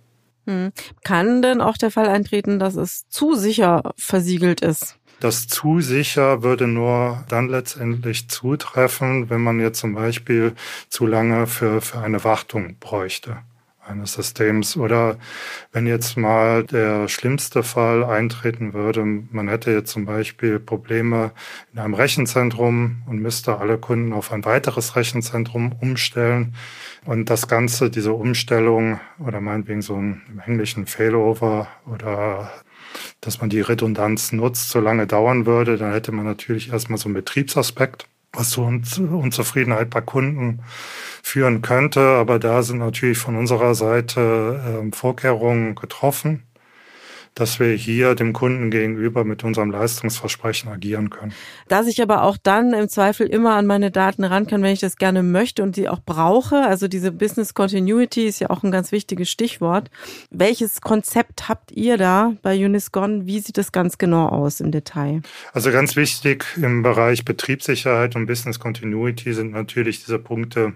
Hm. 0.46 0.72
Kann 1.04 1.42
denn 1.42 1.60
auch 1.60 1.76
der 1.76 1.90
Fall 1.90 2.08
eintreten, 2.08 2.58
dass 2.58 2.74
es 2.74 3.08
zu 3.08 3.34
sicher 3.34 3.92
versiegelt 3.96 4.60
ist? 4.60 4.98
Das 5.22 5.46
zu 5.46 5.80
sicher 5.80 6.42
würde 6.42 6.66
nur 6.66 7.22
dann 7.28 7.48
letztendlich 7.48 8.28
zutreffen, 8.28 9.30
wenn 9.30 9.40
man 9.40 9.60
jetzt 9.60 9.78
zum 9.78 9.94
Beispiel 9.94 10.52
zu 10.88 11.06
lange 11.06 11.46
für, 11.46 11.80
für 11.80 12.00
eine 12.00 12.24
Wartung 12.24 12.74
bräuchte 12.80 13.38
eines 13.86 14.14
Systems. 14.14 14.76
Oder 14.76 15.18
wenn 15.70 15.86
jetzt 15.86 16.16
mal 16.16 16.64
der 16.64 17.06
schlimmste 17.06 17.62
Fall 17.62 18.02
eintreten 18.02 18.72
würde, 18.72 19.04
man 19.04 19.46
hätte 19.46 19.70
jetzt 19.70 19.92
zum 19.92 20.06
Beispiel 20.06 20.58
Probleme 20.58 21.30
in 21.72 21.78
einem 21.78 21.94
Rechenzentrum 21.94 23.02
und 23.06 23.22
müsste 23.22 23.58
alle 23.58 23.78
Kunden 23.78 24.12
auf 24.12 24.32
ein 24.32 24.44
weiteres 24.44 24.96
Rechenzentrum 24.96 25.70
umstellen. 25.80 26.56
Und 27.04 27.30
das 27.30 27.46
Ganze, 27.46 27.90
diese 27.90 28.12
Umstellung 28.12 28.98
oder 29.24 29.40
meinetwegen 29.40 29.82
so 29.82 29.94
ein 29.94 30.22
im 30.28 30.40
Englischen 30.40 30.86
Failover 30.86 31.68
oder 31.86 32.50
dass 33.22 33.40
man 33.40 33.48
die 33.48 33.62
Redundanz 33.62 34.32
nutzt, 34.32 34.68
so 34.68 34.80
lange 34.80 35.06
dauern 35.06 35.46
würde, 35.46 35.78
dann 35.78 35.92
hätte 35.92 36.12
man 36.12 36.26
natürlich 36.26 36.70
erstmal 36.70 36.98
so 36.98 37.06
einen 37.06 37.14
Betriebsaspekt 37.14 38.06
was 38.34 38.48
zu 38.48 38.62
Unzufriedenheit 38.62 39.90
bei 39.90 40.00
Kunden 40.00 40.60
führen 41.22 41.60
könnte. 41.60 42.00
Aber 42.00 42.38
da 42.38 42.62
sind 42.62 42.78
natürlich 42.78 43.18
von 43.18 43.36
unserer 43.36 43.74
Seite 43.74 44.82
äh, 44.82 44.96
Vorkehrungen 44.96 45.74
getroffen 45.74 46.42
dass 47.34 47.58
wir 47.58 47.72
hier 47.72 48.14
dem 48.14 48.32
Kunden 48.32 48.70
gegenüber 48.70 49.24
mit 49.24 49.42
unserem 49.42 49.70
Leistungsversprechen 49.70 50.70
agieren 50.70 51.08
können. 51.08 51.32
Dass 51.68 51.86
ich 51.86 52.02
aber 52.02 52.24
auch 52.24 52.36
dann 52.42 52.74
im 52.74 52.88
Zweifel 52.88 53.26
immer 53.26 53.54
an 53.54 53.66
meine 53.66 53.90
Daten 53.90 54.24
ran 54.24 54.46
kann, 54.46 54.62
wenn 54.62 54.72
ich 54.72 54.80
das 54.80 54.96
gerne 54.96 55.22
möchte 55.22 55.62
und 55.62 55.76
die 55.76 55.88
auch 55.88 56.00
brauche. 56.04 56.56
Also 56.56 56.88
diese 56.88 57.10
Business 57.10 57.54
Continuity 57.54 58.26
ist 58.26 58.40
ja 58.40 58.50
auch 58.50 58.62
ein 58.62 58.70
ganz 58.70 58.92
wichtiges 58.92 59.30
Stichwort. 59.30 59.90
Welches 60.30 60.80
Konzept 60.82 61.48
habt 61.48 61.72
ihr 61.72 61.96
da 61.96 62.34
bei 62.42 62.62
Uniscon? 62.64 63.26
Wie 63.26 63.40
sieht 63.40 63.56
das 63.56 63.72
ganz 63.72 63.96
genau 63.96 64.28
aus 64.28 64.60
im 64.60 64.70
Detail? 64.70 65.22
Also 65.52 65.70
ganz 65.70 65.96
wichtig 65.96 66.44
im 66.56 66.82
Bereich 66.82 67.24
Betriebssicherheit 67.24 68.14
und 68.14 68.26
Business 68.26 68.60
Continuity 68.60 69.32
sind 69.32 69.52
natürlich 69.52 70.04
diese 70.04 70.18
Punkte, 70.18 70.74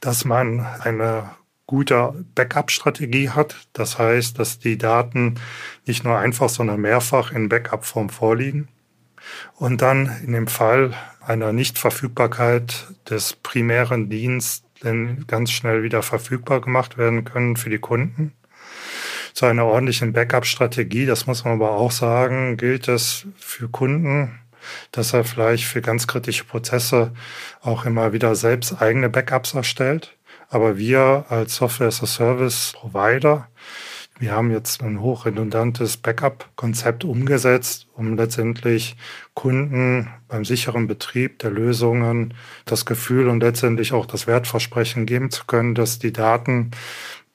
dass 0.00 0.24
man 0.24 0.60
eine 0.60 1.30
gute 1.70 2.24
Backup-Strategie 2.34 3.30
hat. 3.30 3.54
Das 3.72 3.96
heißt, 3.96 4.40
dass 4.40 4.58
die 4.58 4.76
Daten 4.76 5.36
nicht 5.86 6.02
nur 6.02 6.18
einfach, 6.18 6.48
sondern 6.48 6.80
mehrfach 6.80 7.30
in 7.30 7.48
Backup-Form 7.48 8.08
vorliegen. 8.10 8.66
Und 9.54 9.80
dann 9.80 10.10
in 10.26 10.32
dem 10.32 10.48
Fall 10.48 10.94
einer 11.20 11.52
Nichtverfügbarkeit 11.52 12.88
des 13.08 13.34
primären 13.34 14.10
Dienstes 14.10 14.64
ganz 15.28 15.52
schnell 15.52 15.84
wieder 15.84 16.02
verfügbar 16.02 16.60
gemacht 16.60 16.98
werden 16.98 17.24
können 17.24 17.54
für 17.54 17.70
die 17.70 17.78
Kunden. 17.78 18.32
Zu 19.32 19.46
einer 19.46 19.66
ordentlichen 19.66 20.12
Backup-Strategie, 20.12 21.06
das 21.06 21.28
muss 21.28 21.44
man 21.44 21.54
aber 21.54 21.72
auch 21.72 21.92
sagen, 21.92 22.56
gilt 22.56 22.88
es 22.88 23.26
für 23.36 23.68
Kunden, 23.68 24.40
dass 24.90 25.12
er 25.12 25.22
vielleicht 25.22 25.66
für 25.66 25.82
ganz 25.82 26.08
kritische 26.08 26.44
Prozesse 26.44 27.12
auch 27.60 27.84
immer 27.84 28.12
wieder 28.12 28.34
selbst 28.34 28.82
eigene 28.82 29.08
Backups 29.08 29.54
erstellt. 29.54 30.16
Aber 30.50 30.76
wir 30.76 31.26
als 31.28 31.56
Software 31.56 31.86
as 31.86 32.02
a 32.02 32.06
Service 32.06 32.74
Provider, 32.76 33.48
wir 34.18 34.32
haben 34.32 34.50
jetzt 34.50 34.82
ein 34.82 35.00
hochredundantes 35.00 35.96
Backup-Konzept 35.96 37.04
umgesetzt, 37.04 37.86
um 37.94 38.16
letztendlich 38.16 38.96
Kunden 39.32 40.10
beim 40.28 40.44
sicheren 40.44 40.88
Betrieb 40.88 41.38
der 41.38 41.50
Lösungen 41.50 42.34
das 42.66 42.84
Gefühl 42.84 43.28
und 43.28 43.40
letztendlich 43.42 43.94
auch 43.94 44.04
das 44.04 44.26
Wertversprechen 44.26 45.06
geben 45.06 45.30
zu 45.30 45.46
können, 45.46 45.74
dass 45.74 46.00
die 46.00 46.12
Daten 46.12 46.72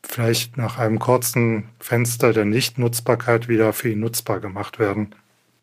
vielleicht 0.04 0.58
nach 0.58 0.78
einem 0.78 1.00
kurzen 1.00 1.70
Fenster 1.80 2.34
der 2.34 2.46
Nichtnutzbarkeit 2.46 3.48
wieder 3.48 3.74
für 3.74 3.90
ihn 3.90 4.02
nutzbar 4.02 4.40
gemacht 4.40 4.78
werden. 4.78 5.16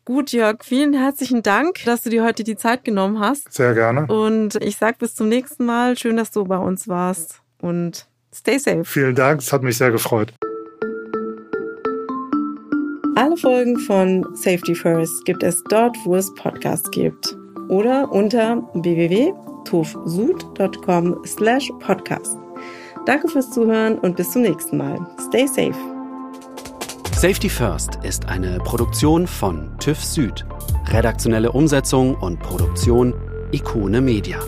Gut, 0.03 0.33
Jörg, 0.33 0.57
vielen 0.63 0.93
herzlichen 0.93 1.43
Dank, 1.43 1.85
dass 1.85 2.01
du 2.01 2.09
dir 2.09 2.25
heute 2.25 2.43
die 2.43 2.57
Zeit 2.57 2.83
genommen 2.83 3.19
hast. 3.19 3.53
Sehr 3.53 3.73
gerne. 3.73 4.07
Und 4.07 4.55
ich 4.55 4.75
sag 4.75 4.97
bis 4.97 5.15
zum 5.15 5.29
nächsten 5.29 5.65
Mal. 5.65 5.97
Schön, 5.97 6.17
dass 6.17 6.31
du 6.31 6.43
bei 6.43 6.57
uns 6.57 6.89
warst 6.89 7.42
und 7.63 8.05
stay 8.33 8.57
safe. 8.59 8.85
Vielen 8.85 9.15
Dank, 9.15 9.41
es 9.41 9.51
hat 9.51 9.63
mich 9.63 9.77
sehr 9.77 9.91
gefreut. 9.91 10.31
Alle 13.15 13.37
Folgen 13.37 13.77
von 13.77 14.25
Safety 14.35 14.75
First 14.75 15.25
gibt 15.25 15.43
es 15.43 15.63
dort, 15.69 15.95
wo 16.03 16.15
es 16.15 16.33
Podcasts 16.33 16.89
gibt. 16.91 17.37
Oder 17.69 18.11
unter 18.11 18.57
www.tufsud.com 18.73 21.21
slash 21.25 21.71
podcast. 21.79 22.37
Danke 23.05 23.27
fürs 23.27 23.51
Zuhören 23.51 23.99
und 23.99 24.15
bis 24.15 24.31
zum 24.31 24.41
nächsten 24.41 24.77
Mal. 24.77 24.97
Stay 25.27 25.45
safe. 25.45 25.75
Safety 27.15 27.49
First 27.49 27.99
ist 28.03 28.27
eine 28.27 28.57
Produktion 28.59 29.27
von 29.27 29.69
TÜV 29.79 30.03
Süd. 30.03 30.45
Redaktionelle 30.87 31.51
Umsetzung 31.51 32.15
und 32.15 32.39
Produktion 32.39 33.13
Ikone 33.51 34.01
Media. 34.01 34.39